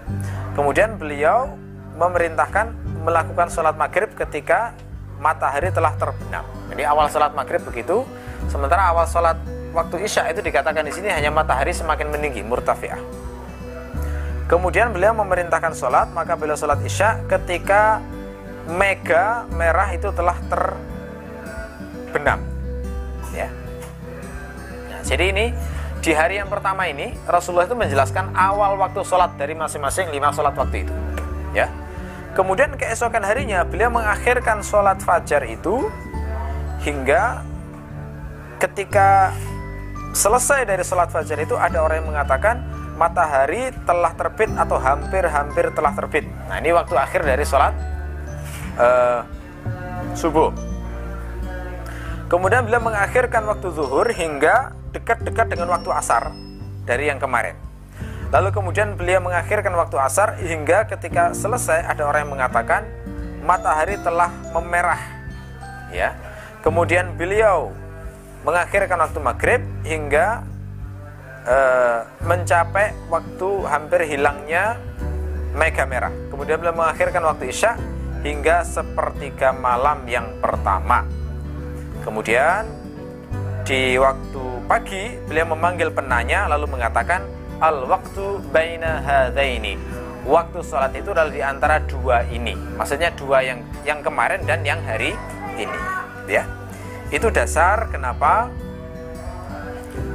Kemudian 0.57 0.97
beliau 0.97 1.53
memerintahkan 1.93 2.73
melakukan 3.05 3.53
sholat 3.53 3.77
maghrib 3.77 4.09
ketika 4.17 4.73
matahari 5.21 5.69
telah 5.69 5.93
terbenam. 5.93 6.45
Jadi 6.73 6.83
awal 6.85 7.05
sholat 7.09 7.37
maghrib 7.37 7.61
begitu, 7.61 8.01
sementara 8.49 8.89
awal 8.89 9.05
sholat 9.05 9.37
waktu 9.77 10.09
isya 10.09 10.25
itu 10.33 10.41
dikatakan 10.41 10.85
di 10.85 10.93
sini 10.93 11.13
hanya 11.13 11.29
matahari 11.29 11.69
semakin 11.69 12.09
meninggi, 12.09 12.41
murtafiah. 12.41 12.97
Kemudian 14.47 14.95
beliau 14.95 15.11
memerintahkan 15.11 15.75
sholat, 15.75 16.07
maka 16.15 16.39
beliau 16.39 16.55
sholat 16.55 16.79
isya 16.83 17.19
ketika 17.27 17.99
mega 18.67 19.43
merah 19.51 19.91
itu 19.91 20.07
telah 20.15 20.39
terbenam. 20.47 22.39
Ya. 23.35 23.51
Nah, 24.87 25.03
jadi 25.03 25.35
ini 25.35 25.45
di 26.07 26.15
hari 26.15 26.39
yang 26.39 26.47
pertama 26.47 26.87
ini 26.87 27.11
Rasulullah 27.27 27.67
itu 27.67 27.75
menjelaskan 27.75 28.31
awal 28.31 28.79
waktu 28.79 29.03
sholat 29.03 29.35
dari 29.35 29.51
masing-masing 29.57 30.07
lima 30.07 30.31
sholat 30.31 30.55
waktu 30.55 30.87
itu 30.87 30.93
ya 31.51 31.67
kemudian 32.31 32.77
keesokan 32.79 33.25
harinya 33.25 33.65
beliau 33.67 33.91
mengakhirkan 33.91 34.61
sholat 34.61 35.01
fajar 35.01 35.43
itu 35.43 35.89
hingga 36.85 37.43
ketika 38.61 39.33
selesai 40.13 40.63
dari 40.63 40.85
sholat 40.85 41.09
fajar 41.09 41.37
itu 41.41 41.57
ada 41.57 41.81
orang 41.81 42.05
yang 42.05 42.09
mengatakan 42.15 42.61
matahari 42.97 43.69
telah 43.85 44.11
terbit 44.17 44.49
atau 44.57 44.81
hampir-hampir 44.81 45.69
telah 45.71 45.93
terbit 45.93 46.25
nah 46.49 46.57
ini 46.57 46.73
waktu 46.73 46.97
akhir 46.97 47.21
dari 47.23 47.45
sholat 47.45 47.73
uh, 48.81 49.21
subuh 50.17 50.49
kemudian 52.27 52.65
beliau 52.65 52.81
mengakhirkan 52.81 53.45
waktu 53.45 53.69
zuhur 53.71 54.09
hingga 54.11 54.75
dekat-dekat 54.97 55.53
dengan 55.53 55.69
waktu 55.71 55.89
asar 55.93 56.33
dari 56.87 57.11
yang 57.11 57.19
kemarin. 57.19 57.53
Lalu 58.31 58.51
kemudian 58.51 58.95
beliau 58.95 59.23
mengakhirkan 59.23 59.71
waktu 59.75 59.95
asar 59.99 60.35
hingga 60.39 60.87
ketika 60.87 61.31
selesai 61.31 61.83
ada 61.83 62.03
orang 62.07 62.27
yang 62.27 62.33
mengatakan 62.39 62.81
matahari 63.43 63.95
telah 64.03 64.31
memerah. 64.51 64.99
Ya. 65.91 66.15
Kemudian 66.59 67.15
beliau 67.15 67.71
mengakhirkan 68.43 68.99
waktu 68.99 69.19
maghrib 69.23 69.61
hingga 69.87 70.43
uh, 71.47 72.03
mencapai 72.21 72.93
waktu 73.07 73.49
hampir 73.65 74.05
hilangnya 74.05 74.77
mega 75.55 75.87
merah. 75.87 76.13
Kemudian 76.29 76.59
beliau 76.59 76.75
mengakhirkan 76.75 77.23
waktu 77.23 77.49
isya 77.49 77.79
hingga 78.21 78.67
sepertiga 78.67 79.55
malam 79.55 80.03
yang 80.05 80.37
pertama. 80.43 81.07
Kemudian 82.03 82.67
di 83.67 83.99
waktu 83.99 84.43
pagi 84.67 85.19
beliau 85.27 85.51
memanggil 85.51 85.91
penanya 85.91 86.47
lalu 86.47 86.71
mengatakan 86.71 87.23
al 87.59 87.83
waktu 87.83 88.39
baina 88.47 89.03
hadaini 89.03 89.75
waktu 90.23 90.63
sholat 90.63 90.95
itu 90.95 91.11
adalah 91.11 91.27
di 91.27 91.43
antara 91.43 91.75
dua 91.83 92.23
ini 92.31 92.55
maksudnya 92.79 93.11
dua 93.11 93.43
yang 93.43 93.59
yang 93.83 93.99
kemarin 93.99 94.39
dan 94.47 94.63
yang 94.63 94.79
hari 94.87 95.19
ini 95.59 95.79
ya 96.31 96.47
itu 97.11 97.27
dasar 97.27 97.91
kenapa 97.91 98.47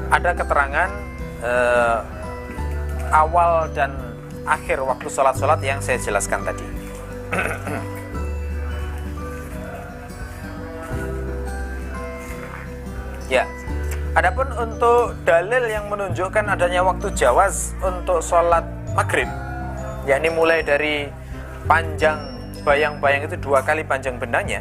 ada 0.08 0.32
keterangan 0.32 1.11
eh, 1.42 1.98
awal 3.12 3.68
dan 3.74 3.92
akhir 4.46 4.82
waktu 4.82 5.08
sholat-sholat 5.10 5.60
yang 5.62 5.78
saya 5.82 5.98
jelaskan 5.98 6.42
tadi. 6.46 6.66
Ya 13.32 13.48
Adapun 14.12 14.44
untuk 14.60 15.16
dalil 15.24 15.72
yang 15.72 15.88
menunjukkan 15.88 16.44
adanya 16.44 16.84
waktu 16.84 17.16
jawaz 17.16 17.72
untuk 17.80 18.20
sholat 18.20 18.60
maghrib, 18.92 19.24
yakni 20.04 20.28
mulai 20.28 20.60
dari 20.60 21.08
panjang 21.64 22.20
bayang-bayang 22.60 23.24
itu 23.24 23.40
dua 23.40 23.64
kali 23.64 23.88
panjang 23.88 24.20
bendanya, 24.20 24.60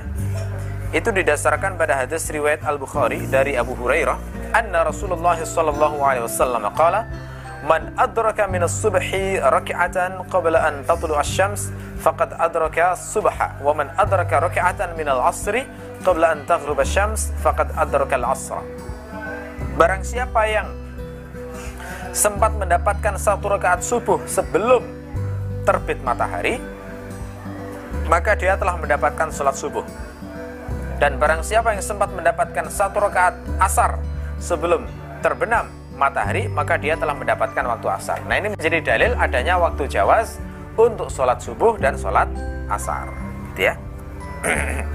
itu 0.95 1.11
didasarkan 1.11 1.75
pada 1.75 1.99
hadis 1.99 2.31
riwayat 2.31 2.63
Al 2.63 2.79
Bukhari 2.79 3.27
dari 3.27 3.59
Abu 3.59 3.75
Hurairah, 3.75 4.15
anna 4.51 4.87
Rasulullah 4.87 5.39
sallallahu 5.39 5.97
alaihi 6.03 6.25
wasallam 6.27 6.63
qala 6.75 7.07
Man 7.61 7.93
adraka 7.93 8.49
min 8.49 8.65
as-subhi 8.65 9.37
rak'atan 9.37 10.25
qabla 10.33 10.65
an 10.65 10.81
tatlu 10.81 11.13
asy-syams 11.13 11.69
faqad 12.01 12.33
adraka 12.41 12.97
subha 12.97 13.53
wa 13.61 13.69
man 13.77 13.93
adraka 14.01 14.41
rak'atan 14.41 14.97
min 14.97 15.05
al-'asri 15.05 15.69
qabla 16.01 16.33
an 16.33 16.41
taghrib 16.49 16.81
asy-syams 16.81 17.29
faqad 17.45 17.69
adraka 17.77 18.17
al-'asra 18.17 18.65
Barang 19.77 20.01
siapa 20.01 20.41
yang 20.49 20.73
sempat 22.11 22.49
mendapatkan 22.57 23.15
satu 23.21 23.53
rakaat 23.53 23.85
subuh 23.85 24.19
sebelum 24.25 24.81
terbit 25.63 26.01
matahari, 26.01 26.57
maka 28.09 28.33
dia 28.35 28.57
telah 28.57 28.75
mendapatkan 28.75 29.29
sholat 29.31 29.55
subuh. 29.55 29.85
Dan 30.97 31.21
barang 31.21 31.45
siapa 31.45 31.77
yang 31.77 31.85
sempat 31.85 32.09
mendapatkan 32.09 32.67
satu 32.73 33.05
rakaat 33.05 33.37
asar 33.61 34.01
sebelum 34.41 34.89
terbenam 35.21 35.69
matahari, 35.93 36.49
maka 36.49 36.81
dia 36.81 36.97
telah 36.97 37.13
mendapatkan 37.13 37.61
waktu 37.61 37.87
asar. 37.93 38.17
Nah 38.25 38.41
ini 38.41 38.57
menjadi 38.57 38.81
dalil 38.81 39.13
adanya 39.15 39.61
waktu 39.61 39.85
jawaz 39.85 40.41
untuk 40.73 41.13
sholat 41.13 41.37
subuh 41.37 41.77
dan 41.77 41.93
sholat 41.93 42.25
asar. 42.73 43.13
Gitu 43.53 43.69
ya. 43.69 43.77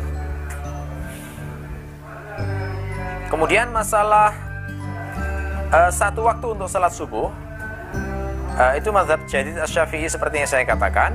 Kemudian 3.31 3.71
masalah 3.71 4.35
uh, 5.71 5.91
satu 5.91 6.27
waktu 6.27 6.47
untuk 6.59 6.69
salat 6.71 6.95
subuh 6.95 7.31
uh, 8.59 8.73
itu 8.79 8.89
mazhab 8.95 9.19
jadid 9.27 9.59
asy-syafi'i 9.59 10.07
seperti 10.07 10.43
yang 10.43 10.51
saya 10.51 10.65
katakan 10.67 11.15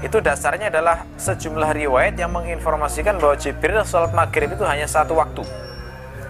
itu 0.00 0.16
dasarnya 0.20 0.72
adalah 0.72 1.04
sejumlah 1.20 1.76
riwayat 1.76 2.16
yang 2.16 2.32
menginformasikan 2.32 3.20
bahwa 3.20 3.36
Jibril 3.36 3.84
salat 3.84 4.16
maghrib 4.16 4.48
itu 4.52 4.64
hanya 4.64 4.88
satu 4.88 5.12
waktu 5.16 5.44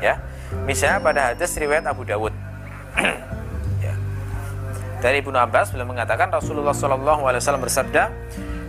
ya 0.03 0.19
misalnya 0.65 0.99
pada 1.03 1.21
hadis 1.33 1.51
riwayat 1.57 1.87
Abu 1.87 2.07
Dawud. 2.07 2.35
Ya. 3.81 3.97
dari 5.01 5.25
Ibnu 5.25 5.33
Abbas 5.33 5.73
beliau 5.73 5.89
mengatakan 5.89 6.29
Rasulullah 6.29 6.77
SAW 6.77 7.65
bersabda 7.65 8.13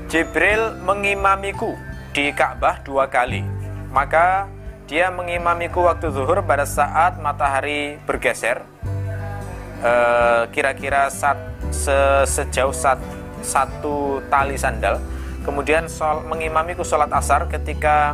Jibril 0.08 0.80
mengimamiku 0.80 1.76
di 2.16 2.32
Ka'bah 2.32 2.80
dua 2.84 3.08
kali. 3.12 3.44
Maka 3.92 4.48
dia 4.88 5.08
mengimamiku 5.08 5.88
waktu 5.88 6.12
zuhur 6.12 6.44
pada 6.44 6.68
saat 6.68 7.16
matahari 7.20 7.96
bergeser. 8.04 8.64
Eh, 9.82 10.44
kira-kira 10.54 11.10
uh, 11.10 11.36
se 11.74 11.98
sejauh 12.28 12.76
sat, 12.76 13.00
satu 13.42 14.22
tali 14.30 14.54
sandal. 14.54 15.02
Kemudian 15.42 15.90
sol, 15.90 16.22
mengimamiku 16.28 16.86
sholat 16.86 17.10
asar 17.10 17.50
ketika 17.50 18.14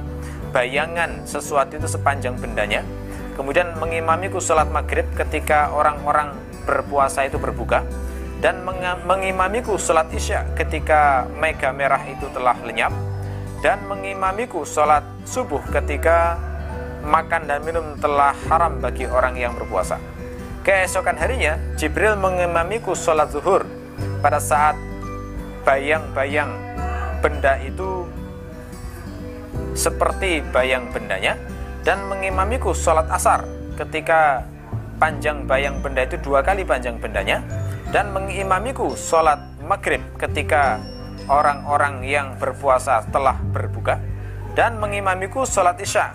bayangan 0.56 1.28
sesuatu 1.28 1.76
itu 1.76 1.90
sepanjang 1.90 2.40
bendanya 2.40 2.88
kemudian 3.38 3.78
mengimamiku 3.78 4.42
sholat 4.42 4.68
maghrib 4.74 5.06
ketika 5.14 5.70
orang-orang 5.70 6.34
berpuasa 6.66 7.30
itu 7.30 7.38
berbuka. 7.38 7.86
Dan 8.38 8.62
mengimamiku 9.06 9.82
sholat 9.82 10.14
isya 10.14 10.46
ketika 10.54 11.26
mega 11.38 11.74
merah 11.74 12.02
itu 12.06 12.30
telah 12.34 12.54
lenyap. 12.66 12.94
Dan 13.62 13.86
mengimamiku 13.90 14.62
sholat 14.62 15.02
subuh 15.26 15.62
ketika 15.74 16.38
makan 17.02 17.50
dan 17.50 17.66
minum 17.66 17.98
telah 17.98 18.38
haram 18.52 18.78
bagi 18.78 19.10
orang 19.10 19.38
yang 19.40 19.58
berpuasa. 19.58 19.98
Keesokan 20.62 21.16
harinya 21.18 21.58
Jibril 21.80 22.20
mengimamiku 22.20 22.94
sholat 22.94 23.32
zuhur 23.32 23.64
pada 24.20 24.38
saat 24.38 24.76
bayang-bayang 25.64 26.52
benda 27.24 27.58
itu 27.64 28.06
seperti 29.74 30.46
bayang 30.54 30.90
bendanya 30.94 31.38
dan 31.88 32.04
mengimamiku 32.12 32.76
sholat 32.76 33.08
asar 33.08 33.48
ketika 33.80 34.44
panjang 35.00 35.48
bayang 35.48 35.80
benda 35.80 36.04
itu 36.04 36.20
dua 36.20 36.44
kali 36.44 36.68
panjang 36.68 37.00
bendanya 37.00 37.40
dan 37.96 38.12
mengimamiku 38.12 38.92
sholat 39.00 39.40
maghrib 39.64 40.04
ketika 40.20 40.84
orang-orang 41.32 42.04
yang 42.04 42.36
berpuasa 42.36 43.08
telah 43.08 43.40
berbuka 43.56 44.04
dan 44.52 44.76
mengimamiku 44.84 45.48
sholat 45.48 45.80
isya 45.80 46.12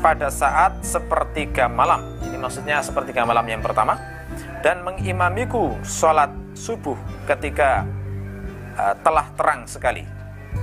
pada 0.00 0.32
saat 0.32 0.80
sepertiga 0.80 1.68
malam. 1.68 2.18
Ini 2.24 2.40
maksudnya 2.40 2.80
sepertiga 2.80 3.22
malam 3.28 3.44
yang 3.46 3.62
pertama. 3.62 3.94
Dan 4.62 4.86
mengimamiku 4.86 5.76
sholat 5.82 6.30
subuh 6.54 6.94
ketika 7.26 7.84
uh, 8.78 8.94
telah 9.02 9.26
terang 9.34 9.66
sekali. 9.66 10.06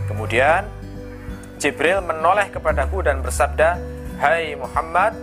Kemudian 0.08 0.64
Jibril 1.60 2.00
menoleh 2.00 2.48
kepadaku 2.48 3.04
dan 3.04 3.20
bersabda, 3.20 3.99
"Hai 4.20 4.54
Muhammad, 4.60 5.16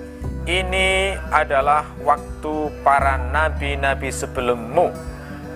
ini 0.49 1.15
adalah 1.31 1.85
waktu 2.01 2.73
para 2.81 3.21
nabi-nabi 3.21 4.09
sebelummu. 4.09 4.91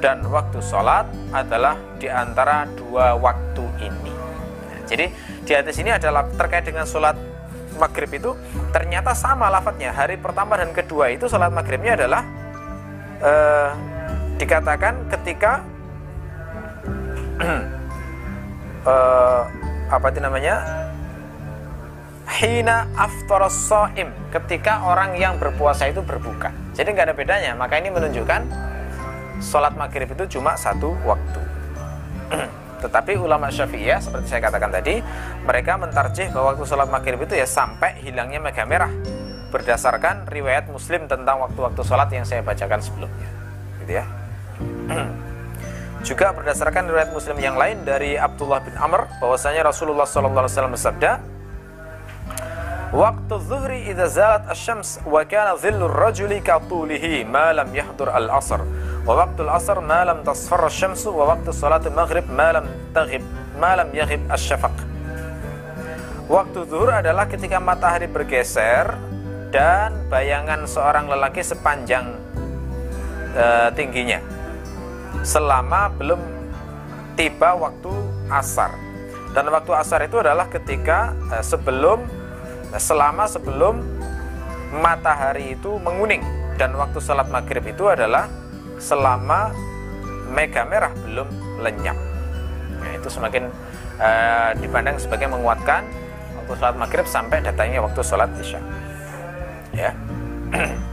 Dan 0.00 0.24
waktu 0.33 0.64
sholat 0.64 1.09
adalah 1.29 1.76
di 2.00 2.09
antara 2.09 2.64
dua 2.72 3.16
waktu 3.16 3.64
ini." 3.81 4.20
jadi 4.90 5.07
di 5.46 5.53
atas 5.55 5.79
ini 5.79 5.94
adalah 5.94 6.26
terkait 6.35 6.66
dengan 6.66 6.83
sholat 6.83 7.14
maghrib 7.79 8.11
itu 8.11 8.35
ternyata 8.74 9.14
sama 9.14 9.46
lafadznya 9.46 9.94
hari 9.94 10.18
pertama 10.18 10.59
dan 10.59 10.74
kedua 10.74 11.14
itu 11.14 11.31
sholat 11.31 11.55
maghribnya 11.55 11.94
adalah 11.94 12.26
uh, 13.22 13.70
dikatakan 14.37 15.07
ketika 15.07 15.62
uh, 18.83 19.46
apa 19.94 20.07
itu 20.11 20.20
namanya 20.20 20.55
hina 22.31 22.87
aftar 22.95 23.43
soim 23.51 24.14
ketika 24.31 24.87
orang 24.87 25.19
yang 25.19 25.37
berpuasa 25.37 25.90
itu 25.90 25.99
berbuka. 26.01 26.55
Jadi 26.79 26.95
nggak 26.95 27.07
ada 27.11 27.16
bedanya 27.16 27.53
maka 27.59 27.83
ini 27.83 27.90
menunjukkan 27.90 28.47
sholat 29.43 29.75
maghrib 29.75 30.07
itu 30.14 30.38
cuma 30.38 30.55
satu 30.55 30.95
waktu. 31.03 31.40
Tetapi 32.87 33.19
ulama 33.19 33.53
syafi'iyah 33.53 34.01
seperti 34.01 34.31
saya 34.31 34.40
katakan 34.47 34.71
tadi 34.73 35.03
mereka 35.45 35.77
mentarjih 35.77 36.31
bahwa 36.33 36.55
waktu 36.55 36.64
sholat 36.64 36.88
maghrib 36.88 37.19
itu 37.21 37.35
ya 37.37 37.45
sampai 37.45 37.99
hilangnya 38.01 38.40
mega 38.40 38.64
merah 38.64 38.93
berdasarkan 39.51 40.31
riwayat 40.31 40.71
muslim 40.71 41.11
tentang 41.11 41.43
waktu-waktu 41.43 41.83
sholat 41.83 42.09
yang 42.14 42.25
saya 42.25 42.40
bacakan 42.40 42.81
sebelumnya. 42.81 43.29
Gitu 43.83 43.93
ya. 43.99 44.05
Juga 46.01 46.33
berdasarkan 46.33 46.88
riwayat 46.88 47.12
Muslim 47.12 47.37
yang 47.45 47.61
lain 47.61 47.85
dari 47.85 48.16
Abdullah 48.16 48.64
bin 48.64 48.73
Amr 48.73 49.05
bahwasanya 49.21 49.69
Rasulullah 49.69 50.09
wasallam 50.09 50.73
bersabda, 50.73 51.21
Waktu 52.90 53.35
zuhri 53.46 53.87
idza 53.87 54.11
zalat 54.11 54.50
asy-syams 54.50 54.98
wa 55.07 55.22
kana 55.22 55.55
dhillu 55.55 55.87
ar-rajuli 55.87 56.42
ka 56.42 56.59
tulihi 56.59 57.22
ma 57.22 57.55
lam 57.55 57.70
yahdur 57.70 58.11
al-'asr 58.11 58.66
wa 59.07 59.14
waqtu 59.14 59.46
al-'asr 59.46 59.79
ma 59.79 60.03
lam 60.11 60.26
tasfarra 60.26 60.66
asy-syams 60.66 61.07
wa 61.07 61.31
waqtu 61.31 61.55
salat 61.55 61.87
al-maghrib 61.87 62.26
ma 62.26 62.50
lam 62.50 62.66
taghib 62.90 63.22
ma 63.62 63.79
lam 63.79 63.94
yaghib 63.94 64.18
asy-syafaq. 64.26 64.74
Waktu 66.26 66.66
zuhur 66.66 66.90
adalah 66.90 67.31
ketika 67.31 67.62
matahari 67.62 68.11
bergeser 68.11 68.98
dan 69.55 70.11
bayangan 70.11 70.66
seorang 70.66 71.07
lelaki 71.07 71.46
sepanjang 71.46 72.18
uh, 73.38 73.70
tingginya 73.70 74.18
selama 75.22 75.94
belum 75.94 76.18
tiba 77.14 77.55
waktu 77.55 77.94
asar. 78.35 78.74
Dan 79.31 79.46
waktu 79.55 79.79
asar 79.79 80.03
itu 80.03 80.18
adalah 80.18 80.50
ketika 80.50 81.14
eh, 81.31 81.44
sebelum 81.46 82.03
selama 82.78 83.26
sebelum 83.26 83.83
matahari 84.70 85.59
itu 85.59 85.80
menguning 85.83 86.22
dan 86.54 86.76
waktu 86.78 87.02
salat 87.02 87.26
maghrib 87.33 87.66
itu 87.66 87.88
adalah 87.90 88.30
selama 88.78 89.50
mega 90.30 90.62
merah 90.68 90.94
belum 91.02 91.26
lenyap. 91.59 91.98
Nah, 92.80 92.90
itu 92.94 93.09
semakin 93.11 93.50
uh, 93.98 94.54
dipandang 94.62 94.96
sebagai 95.00 95.26
menguatkan 95.26 95.83
waktu 96.38 96.52
salat 96.61 96.76
maghrib 96.78 97.06
sampai 97.09 97.42
datangnya 97.42 97.83
waktu 97.83 98.00
salat 98.04 98.30
isya. 98.38 98.61
Ya. 99.74 99.90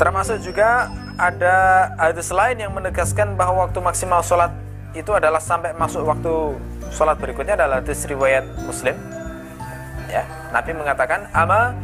Termasuk 0.00 0.40
juga 0.40 0.88
ada 1.20 1.56
hadis 2.00 2.32
lain 2.32 2.56
yang 2.56 2.72
menegaskan 2.72 3.36
bahwa 3.36 3.68
waktu 3.68 3.76
maksimal 3.84 4.24
sholat 4.24 4.48
itu 4.96 5.12
adalah 5.12 5.36
sampai 5.36 5.76
masuk 5.76 6.08
waktu 6.08 6.56
sholat 6.90 7.16
berikutnya 7.18 7.54
adalah 7.56 7.82
hadis 7.82 8.04
riwayat 8.06 8.46
Muslim. 8.66 8.94
Ya, 10.10 10.26
Nabi 10.50 10.74
mengatakan, 10.74 11.30
"Ama 11.30 11.74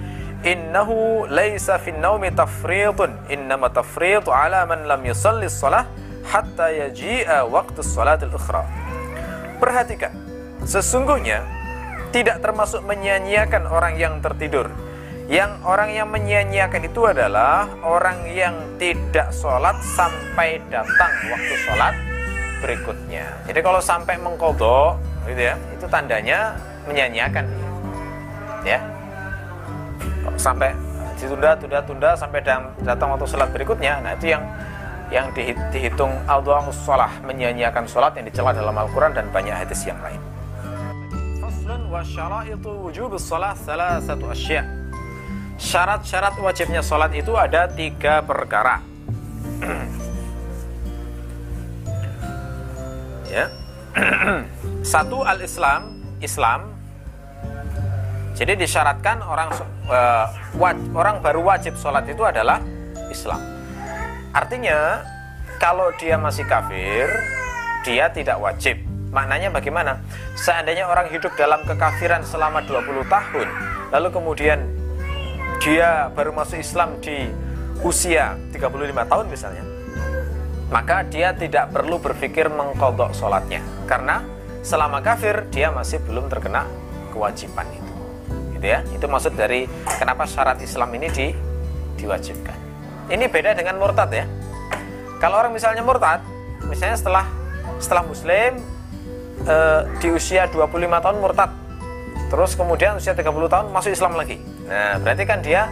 innahu 0.43 1.27
laisa 1.31 1.79
fin 1.79 1.99
naumi 2.03 2.35
tafridun, 2.35 3.15
innama 3.31 3.71
tafridu 3.71 4.35
ala 4.35 4.67
man 4.67 4.87
lam 4.87 5.01
yusalli 5.07 5.47
shalah 5.47 5.87
hatta 6.27 6.71
yaji'a 6.75 7.47
waktu 7.47 7.81
sholatil 7.81 8.35
ukhra." 8.35 8.67
Perhatikan, 9.63 10.13
sesungguhnya 10.67 11.47
tidak 12.11 12.43
termasuk 12.43 12.83
menyia-nyiakan 12.83 13.71
orang 13.71 13.95
yang 13.97 14.19
tertidur 14.21 14.69
yang 15.27 15.59
orang 15.67 15.91
yang 15.91 16.07
menyia-nyiakan 16.07 16.87
itu 16.87 17.03
adalah 17.03 17.67
orang 17.83 18.31
yang 18.31 18.55
tidak 18.79 19.35
sholat 19.35 19.75
sampai 19.83 20.63
datang 20.71 21.11
waktu 21.27 21.55
sholat 21.67 21.95
berikutnya. 22.61 23.27
Jadi 23.49 23.61
kalau 23.61 23.81
sampai 23.81 24.17
mengkodok, 24.21 24.97
gitu 25.29 25.43
ya, 25.53 25.55
itu 25.75 25.87
tandanya 25.89 26.57
menyia-nyiakan. 26.89 27.45
Ya, 28.67 28.83
kalau 30.27 30.39
sampai 30.39 30.71
ditunda, 31.17 31.57
tunda, 31.57 31.79
tunda 31.83 32.11
sampai 32.19 32.41
datang 32.85 33.09
waktu 33.15 33.27
sholat 33.27 33.49
berikutnya, 33.55 34.03
nah 34.05 34.13
itu 34.19 34.37
yang 34.37 34.43
yang 35.07 35.31
dihitung 35.71 36.11
al-du'amus 36.27 36.83
sholah 36.83 37.11
menyia-nyiakan 37.23 37.87
sholat 37.87 38.19
yang 38.19 38.27
dicela 38.27 38.51
dalam 38.51 38.75
Al-Quran 38.75 39.15
dan 39.15 39.31
banyak 39.31 39.55
hadis 39.55 39.87
yang 39.87 39.99
lain. 40.03 40.19
Syarat-syarat 45.57 46.37
wajibnya 46.43 46.83
sholat 46.85 47.15
itu 47.15 47.33
ada 47.39 47.71
tiga 47.71 48.21
perkara. 48.21 48.83
ya, 53.29 53.51
satu 54.93 55.23
al-Islam, 55.27 56.03
Islam. 56.21 56.73
Jadi 58.37 58.53
disyaratkan 58.61 59.25
orang 59.25 59.49
uh, 59.89 60.29
waj, 60.61 60.77
orang 60.93 61.25
baru 61.25 61.41
wajib 61.41 61.73
sholat 61.81 62.05
itu 62.05 62.21
adalah 62.21 62.61
Islam. 63.09 63.41
Artinya 64.37 65.01
kalau 65.57 65.89
dia 65.97 66.21
masih 66.21 66.45
kafir, 66.45 67.09
dia 67.81 68.13
tidak 68.13 68.37
wajib. 68.37 68.77
Maknanya 69.09 69.49
bagaimana? 69.49 70.05
Seandainya 70.37 70.85
orang 70.85 71.09
hidup 71.09 71.33
dalam 71.41 71.65
kekafiran 71.65 72.21
selama 72.21 72.61
20 72.69 73.09
tahun, 73.09 73.49
lalu 73.97 74.09
kemudian 74.13 74.61
dia 75.65 76.13
baru 76.13 76.37
masuk 76.37 76.61
Islam 76.61 77.01
di 77.01 77.33
usia 77.81 78.37
35 78.53 79.09
tahun 79.09 79.27
misalnya, 79.33 79.65
maka 80.69 81.07
dia 81.07 81.33
tidak 81.37 81.71
perlu 81.71 82.03
berpikir 82.03 82.51
mengkodok 82.51 83.15
sholatnya. 83.15 83.63
Karena 83.87 84.23
selama 84.67 85.03
kafir, 85.03 85.47
dia 85.51 85.71
masih 85.71 86.03
belum 86.03 86.27
terkena 86.27 86.67
kewajiban 87.15 87.67
itu. 87.71 87.93
Gitu 88.59 88.67
ya, 88.67 88.81
itu 88.91 89.07
maksud 89.07 89.37
dari 89.39 89.71
kenapa 89.99 90.27
syarat 90.27 90.59
Islam 90.61 90.91
ini 90.97 91.09
di, 91.13 91.27
diwajibkan. 92.01 92.59
Ini 93.07 93.25
beda 93.31 93.55
dengan 93.55 93.79
murtad 93.79 94.11
ya. 94.11 94.27
Kalau 95.23 95.39
orang 95.39 95.55
misalnya 95.55 95.87
murtad, 95.87 96.21
misalnya 96.67 96.99
setelah 96.99 97.25
setelah 97.79 98.05
muslim 98.05 98.59
e, 99.47 99.57
di 100.03 100.09
usia 100.11 100.51
25 100.51 100.67
tahun 100.77 101.17
murtad, 101.23 101.51
terus 102.29 102.59
kemudian 102.59 102.99
usia 102.99 103.15
30 103.15 103.25
tahun 103.47 103.67
masuk 103.71 103.95
Islam 103.95 104.19
lagi 104.19 104.57
Nah, 104.67 104.99
berarti 104.99 105.25
kan 105.25 105.39
dia 105.41 105.71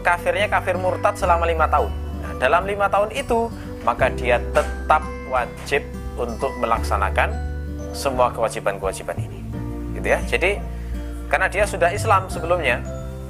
kafirnya 0.00 0.48
kafir 0.48 0.76
murtad 0.80 1.16
selama 1.20 1.44
lima 1.44 1.68
tahun. 1.68 1.92
Nah, 1.92 2.32
dalam 2.40 2.64
lima 2.64 2.88
tahun 2.88 3.12
itu 3.12 3.52
maka 3.86 4.10
dia 4.10 4.42
tetap 4.50 5.06
wajib 5.30 5.86
untuk 6.18 6.50
melaksanakan 6.58 7.30
semua 7.94 8.34
kewajiban-kewajiban 8.34 9.14
ini. 9.22 9.40
Gitu 9.94 10.06
ya. 10.10 10.18
Jadi 10.26 10.58
karena 11.30 11.46
dia 11.46 11.62
sudah 11.62 11.94
Islam 11.94 12.26
sebelumnya, 12.26 12.82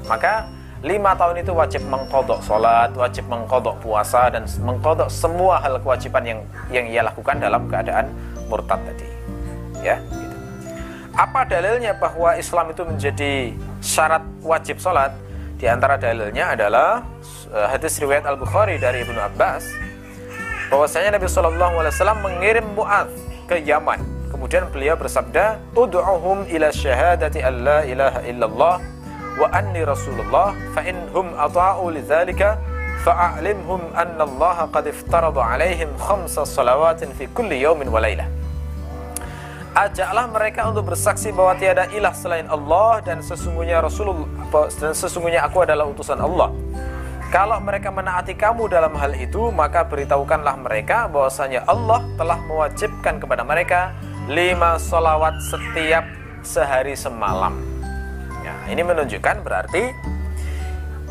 maka 0.08 0.48
lima 0.80 1.12
tahun 1.12 1.44
itu 1.44 1.52
wajib 1.52 1.84
mengkodok 1.88 2.40
sholat, 2.40 2.92
wajib 2.96 3.28
mengkodok 3.28 3.76
puasa 3.84 4.32
dan 4.32 4.48
mengkodok 4.64 5.12
semua 5.12 5.60
hal 5.60 5.76
kewajiban 5.80 6.24
yang 6.24 6.40
yang 6.72 6.86
ia 6.88 7.02
lakukan 7.04 7.36
dalam 7.36 7.68
keadaan 7.68 8.08
murtad 8.48 8.80
tadi. 8.88 9.08
Ya, 9.84 10.00
gitu. 10.00 10.36
Apa 11.16 11.44
dalilnya 11.48 11.96
bahwa 11.96 12.36
Islam 12.36 12.72
itu 12.72 12.82
menjadi 12.82 13.32
syarat 13.84 14.24
wajib 14.40 14.80
sholat? 14.80 15.12
Di 15.56 15.64
antara 15.64 15.96
dalilnya 15.96 16.52
adalah 16.52 17.00
uh, 17.48 17.68
hadis 17.72 17.96
riwayat 17.96 18.28
Al 18.28 18.36
Bukhari 18.36 18.76
dari 18.76 19.00
Ibnu 19.08 19.16
Abbas 19.16 19.85
bahwasanya 20.68 21.16
Nabi 21.16 21.26
Shallallahu 21.30 21.74
Alaihi 21.80 21.92
Wasallam 21.94 22.18
mengirim 22.22 22.66
Muadz 22.74 23.14
ke 23.46 23.62
Yaman. 23.62 24.02
Kemudian 24.30 24.66
beliau 24.68 24.98
bersabda, 24.98 25.62
"Ud'uhum 25.72 26.50
ila 26.50 26.68
syahadati 26.74 27.40
an 27.40 27.54
la 27.62 27.78
ilaha 27.86 28.20
illallah 28.26 28.76
wa 29.36 29.46
anni 29.52 29.84
rasulullah 29.84 30.56
fa 30.72 30.80
in 30.82 30.96
hum 31.12 31.30
ata'u 31.36 31.92
lidzalika 31.92 32.56
fa'alimhum 33.04 33.92
anna 33.92 34.24
Allah 34.24 34.64
qad 34.72 34.88
iftarada 34.88 35.38
alaihim 35.44 35.92
khamsa 36.00 36.48
salawatin 36.48 37.12
fi 37.12 37.28
kulli 37.36 37.60
yawmin 37.60 37.92
wa 37.92 38.00
lailah 38.00 38.24
ajaklah 39.76 40.24
mereka 40.32 40.64
untuk 40.72 40.88
bersaksi 40.88 41.36
bahwa 41.36 41.52
tiada 41.60 41.84
ilah 41.92 42.16
selain 42.16 42.48
Allah 42.48 43.04
dan 43.04 43.20
sesungguhnya 43.20 43.84
Rasulullah 43.84 44.24
dan 44.72 44.96
sesungguhnya 44.96 45.44
aku 45.44 45.68
adalah 45.68 45.84
utusan 45.84 46.16
Allah. 46.16 46.48
Kalau 47.26 47.58
mereka 47.58 47.90
menaati 47.90 48.38
kamu 48.38 48.70
dalam 48.70 48.94
hal 48.94 49.10
itu, 49.18 49.50
maka 49.50 49.82
beritahukanlah 49.82 50.62
mereka 50.62 51.10
bahwasanya 51.10 51.66
Allah 51.66 52.06
telah 52.14 52.38
mewajibkan 52.46 53.18
kepada 53.18 53.42
mereka 53.42 53.90
lima 54.30 54.78
solawat 54.78 55.34
setiap 55.42 56.06
sehari 56.46 56.94
semalam. 56.94 57.58
Ya, 58.46 58.54
ini 58.70 58.86
menunjukkan 58.86 59.42
berarti 59.42 59.90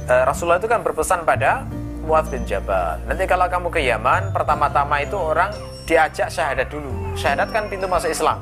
uh, 0.08 0.24
Rasulullah 0.24 0.64
itu 0.64 0.72
kan 0.72 0.80
berpesan 0.88 1.28
pada 1.28 1.68
Muadz 2.08 2.32
bin 2.32 2.48
Jabal. 2.48 3.04
Nanti 3.12 3.28
kalau 3.28 3.52
kamu 3.52 3.68
ke 3.68 3.84
Yaman, 3.84 4.32
pertama-tama 4.32 5.04
itu 5.04 5.20
orang 5.20 5.52
diajak 5.84 6.32
syahadat 6.32 6.72
dulu. 6.72 7.12
Syahadat 7.20 7.52
kan 7.52 7.68
pintu 7.68 7.92
masuk 7.92 8.08
Islam. 8.08 8.40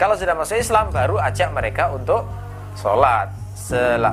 Kalau 0.00 0.16
sudah 0.16 0.32
masuk 0.32 0.56
Islam, 0.56 0.88
baru 0.88 1.20
ajak 1.20 1.52
mereka 1.52 1.92
untuk 1.92 2.24
sholat 2.80 3.43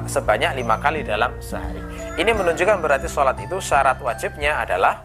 sebanyak 0.08 0.62
lima 0.62 0.78
kali 0.78 1.02
dalam 1.02 1.34
sehari. 1.42 1.82
Ini 2.16 2.32
menunjukkan 2.32 2.78
berarti 2.80 3.10
sholat 3.10 3.36
itu 3.42 3.58
syarat 3.58 3.98
wajibnya 4.00 4.62
adalah 4.62 5.04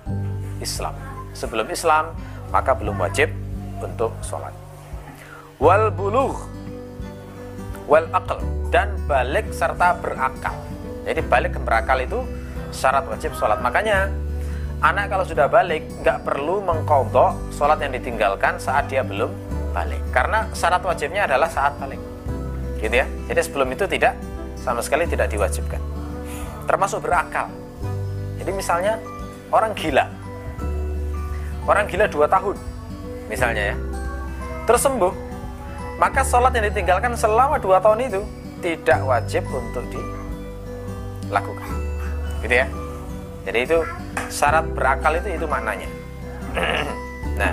Islam. 0.61 0.93
Sebelum 1.33 1.69
Islam, 1.73 2.13
maka 2.53 2.77
belum 2.77 3.01
wajib 3.01 3.33
untuk 3.81 4.13
sholat. 4.21 4.53
Wal 5.57 5.89
buluh 5.89 6.37
wal 7.89 8.07
akal 8.13 8.41
dan 8.69 8.93
balik 9.09 9.49
serta 9.53 9.97
berakal. 10.01 10.53
Jadi 11.07 11.21
balik 11.25 11.57
dan 11.57 11.63
berakal 11.65 11.99
itu 12.03 12.21
syarat 12.75 13.07
wajib 13.09 13.33
sholat. 13.33 13.63
Makanya 13.63 14.11
anak 14.85 15.09
kalau 15.09 15.25
sudah 15.25 15.49
balik 15.49 15.87
nggak 16.05 16.27
perlu 16.27 16.61
mengkodok 16.61 17.37
sholat 17.55 17.81
yang 17.81 17.95
ditinggalkan 17.95 18.61
saat 18.61 18.91
dia 18.91 19.01
belum 19.01 19.33
balik. 19.73 20.03
Karena 20.13 20.45
syarat 20.53 20.83
wajibnya 20.85 21.25
adalah 21.25 21.49
saat 21.49 21.73
balik. 21.81 22.16
Gitu 22.81 22.95
ya. 22.95 23.07
Jadi 23.29 23.41
sebelum 23.41 23.69
itu 23.73 23.85
tidak 23.89 24.15
sama 24.61 24.83
sekali 24.83 25.09
tidak 25.09 25.31
diwajibkan. 25.33 25.81
Termasuk 26.67 27.05
berakal. 27.05 27.49
Jadi 28.41 28.51
misalnya 28.53 28.99
orang 29.53 29.73
gila. 29.75 30.07
Orang 31.67 31.91
gila 31.91 32.07
dua 32.07 32.27
tahun 32.31 32.57
misalnya 33.27 33.75
ya. 33.75 33.77
Terus 34.67 34.83
sembuh 34.83 35.27
maka 35.97 36.21
sholat 36.21 36.53
yang 36.53 36.69
ditinggalkan 36.69 37.17
selama 37.17 37.57
dua 37.57 37.81
tahun 37.81 38.05
itu 38.05 38.21
tidak 38.61 39.01
wajib 39.05 39.45
untuk 39.49 39.85
dilakukan 39.89 41.71
gitu 42.45 42.55
ya 42.55 42.67
jadi 43.49 43.59
itu 43.65 43.79
syarat 44.29 44.65
berakal 44.77 45.17
itu 45.17 45.41
itu 45.41 45.47
maknanya 45.49 45.89
nah 47.41 47.53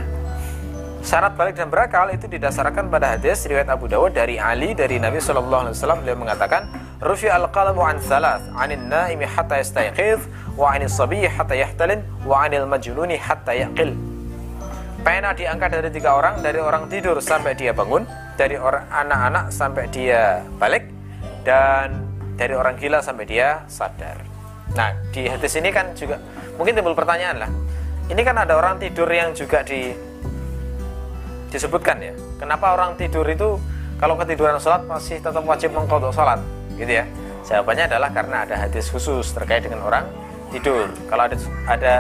syarat 1.04 1.36
balik 1.36 1.60
dan 1.60 1.68
berakal 1.68 2.08
itu 2.16 2.32
didasarkan 2.32 2.88
pada 2.88 3.20
hadis 3.20 3.44
riwayat 3.44 3.68
Abu 3.68 3.92
Dawud 3.92 4.16
dari 4.16 4.40
Ali 4.40 4.72
dari 4.72 5.04
Nabi 5.04 5.20
Shallallahu 5.20 5.68
Alaihi 5.68 5.76
Wasallam 5.76 6.00
beliau 6.00 6.16
mengatakan 6.16 6.72
rufi 7.04 7.28
al 7.28 7.52
qalamu 7.52 7.84
an 7.84 8.00
thalath 8.00 8.40
anin 8.56 8.88
naimi 8.88 9.28
hatta 9.28 9.60
yastayqidh 9.60 10.24
wa 10.56 10.72
anil 10.72 10.88
sabiyyi 10.88 11.28
hatta 11.28 11.60
yahtalin 11.60 12.08
wa 12.24 12.48
anil 12.48 12.64
majnuni 12.64 13.20
hatta 13.20 13.52
yaqil 13.52 13.92
pena 15.04 15.36
diangkat 15.36 15.76
dari 15.76 15.92
tiga 15.92 16.16
orang 16.16 16.40
dari 16.40 16.64
orang 16.64 16.88
tidur 16.88 17.20
sampai 17.20 17.52
dia 17.52 17.76
bangun 17.76 18.08
dari 18.40 18.56
orang 18.56 18.88
anak-anak 18.88 19.52
sampai 19.52 19.92
dia 19.92 20.40
balik 20.56 20.88
dan 21.44 22.00
dari 22.40 22.56
orang 22.56 22.80
gila 22.80 23.04
sampai 23.04 23.28
dia 23.28 23.62
sadar. 23.68 24.24
Nah, 24.74 24.96
di 25.14 25.28
hadis 25.30 25.54
ini 25.60 25.70
kan 25.70 25.92
juga 25.94 26.18
mungkin 26.56 26.74
timbul 26.74 26.96
pertanyaan 26.96 27.46
lah. 27.46 27.52
Ini 28.08 28.22
kan 28.24 28.40
ada 28.40 28.56
orang 28.58 28.80
tidur 28.80 29.06
yang 29.12 29.36
juga 29.36 29.62
di 29.62 30.13
disebutkan 31.54 32.02
ya. 32.02 32.14
Kenapa 32.42 32.74
orang 32.74 32.98
tidur 32.98 33.24
itu 33.30 33.62
kalau 34.02 34.18
ketiduran 34.18 34.58
sholat 34.58 34.84
masih 34.90 35.22
tetap 35.22 35.46
wajib 35.46 35.70
mengkodok 35.72 36.10
sholat, 36.10 36.42
gitu 36.76 36.90
ya? 36.90 37.06
Jawabannya 37.46 37.86
adalah 37.94 38.10
karena 38.10 38.38
ada 38.44 38.56
hadis 38.58 38.90
khusus 38.90 39.30
terkait 39.32 39.62
dengan 39.62 39.86
orang 39.86 40.10
tidur. 40.50 40.90
Kalau 41.08 41.24
ada 41.30 41.38
ada 41.70 41.94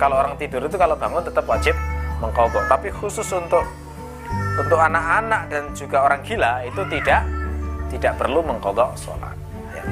kalau 0.00 0.16
orang 0.16 0.34
tidur 0.40 0.64
itu 0.64 0.80
kalau 0.80 0.96
bangun 0.96 1.20
tetap 1.20 1.44
wajib 1.44 1.76
mengkodok. 2.24 2.64
Tapi 2.66 2.88
khusus 2.88 3.28
untuk 3.36 3.62
untuk 4.56 4.80
anak-anak 4.80 5.52
dan 5.52 5.62
juga 5.76 6.02
orang 6.08 6.20
gila 6.24 6.64
itu 6.64 6.80
tidak 6.88 7.22
tidak 7.92 8.12
perlu 8.18 8.40
mengkodok 8.42 8.96
sholat 8.98 9.36
ya. 9.76 9.82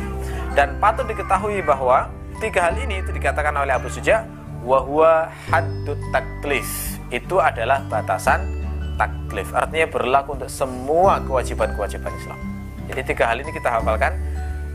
dan 0.56 0.74
patut 0.82 1.06
diketahui 1.06 1.62
bahwa 1.62 2.10
tiga 2.42 2.70
hal 2.70 2.76
ini 2.80 3.04
itu 3.04 3.14
dikatakan 3.14 3.54
oleh 3.54 3.76
Abu 3.76 3.86
Suja 3.92 4.26
wahwa 4.64 5.28
haddut 5.52 6.00
taklif 6.10 6.98
itu 7.12 7.36
adalah 7.38 7.84
batasan 7.86 8.40
taklif. 8.94 9.50
Artinya 9.54 9.86
berlaku 9.90 10.38
untuk 10.38 10.50
semua 10.50 11.20
kewajiban-kewajiban 11.22 12.12
Islam. 12.14 12.38
Jadi 12.90 13.00
tiga 13.04 13.24
hal 13.30 13.40
ini 13.40 13.50
kita 13.50 13.68
hafalkan. 13.80 14.12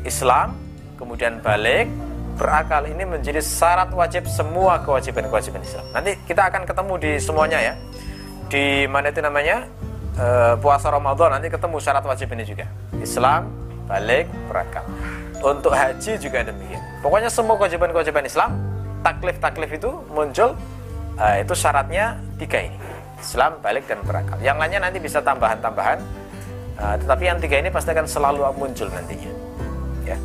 Islam 0.07 0.55
kemudian 0.95 1.43
balik 1.43 1.91
berakal 2.39 2.87
ini 2.87 3.03
menjadi 3.03 3.43
syarat 3.43 3.91
wajib 3.91 4.23
semua 4.31 4.79
kewajiban-kewajiban 4.83 5.59
Islam. 5.59 5.85
Nanti 5.91 6.15
kita 6.23 6.47
akan 6.47 6.63
ketemu 6.63 6.93
di 6.99 7.11
semuanya 7.19 7.59
ya. 7.59 7.73
Di 8.47 8.87
mana 8.87 9.11
itu 9.11 9.19
namanya? 9.19 9.67
E, 10.15 10.25
puasa 10.63 10.87
Ramadan 10.87 11.35
nanti 11.35 11.51
ketemu 11.51 11.77
syarat 11.83 12.03
wajib 12.07 12.31
ini 12.31 12.43
juga. 12.47 12.65
Islam 13.03 13.51
balik 13.91 14.31
berakal. 14.47 14.87
Untuk 15.39 15.71
haji 15.71 16.19
juga 16.19 16.43
demikian. 16.47 16.83
Pokoknya 17.03 17.27
semua 17.31 17.59
kewajiban-kewajiban 17.59 18.23
Islam 18.23 18.55
taklif-taklif 19.03 19.69
itu 19.75 19.91
muncul 20.11 20.55
e, 21.19 21.25
itu 21.43 21.53
syaratnya 21.55 22.19
tiga 22.39 22.63
ini 22.63 22.88
Islam, 23.19 23.59
balik 23.59 23.85
dan 23.85 23.99
berakal. 24.01 24.39
Yang 24.39 24.57
lainnya 24.57 24.79
nanti 24.87 24.97
bisa 25.03 25.19
tambahan-tambahan, 25.19 25.99
uh, 26.79 26.95
tetapi 27.03 27.23
yang 27.27 27.37
tiga 27.37 27.59
ini 27.59 27.69
pasti 27.69 27.91
akan 27.91 28.07
selalu 28.07 28.41
muncul 28.55 28.87
nantinya. 28.89 29.31
Ya. 30.07 30.17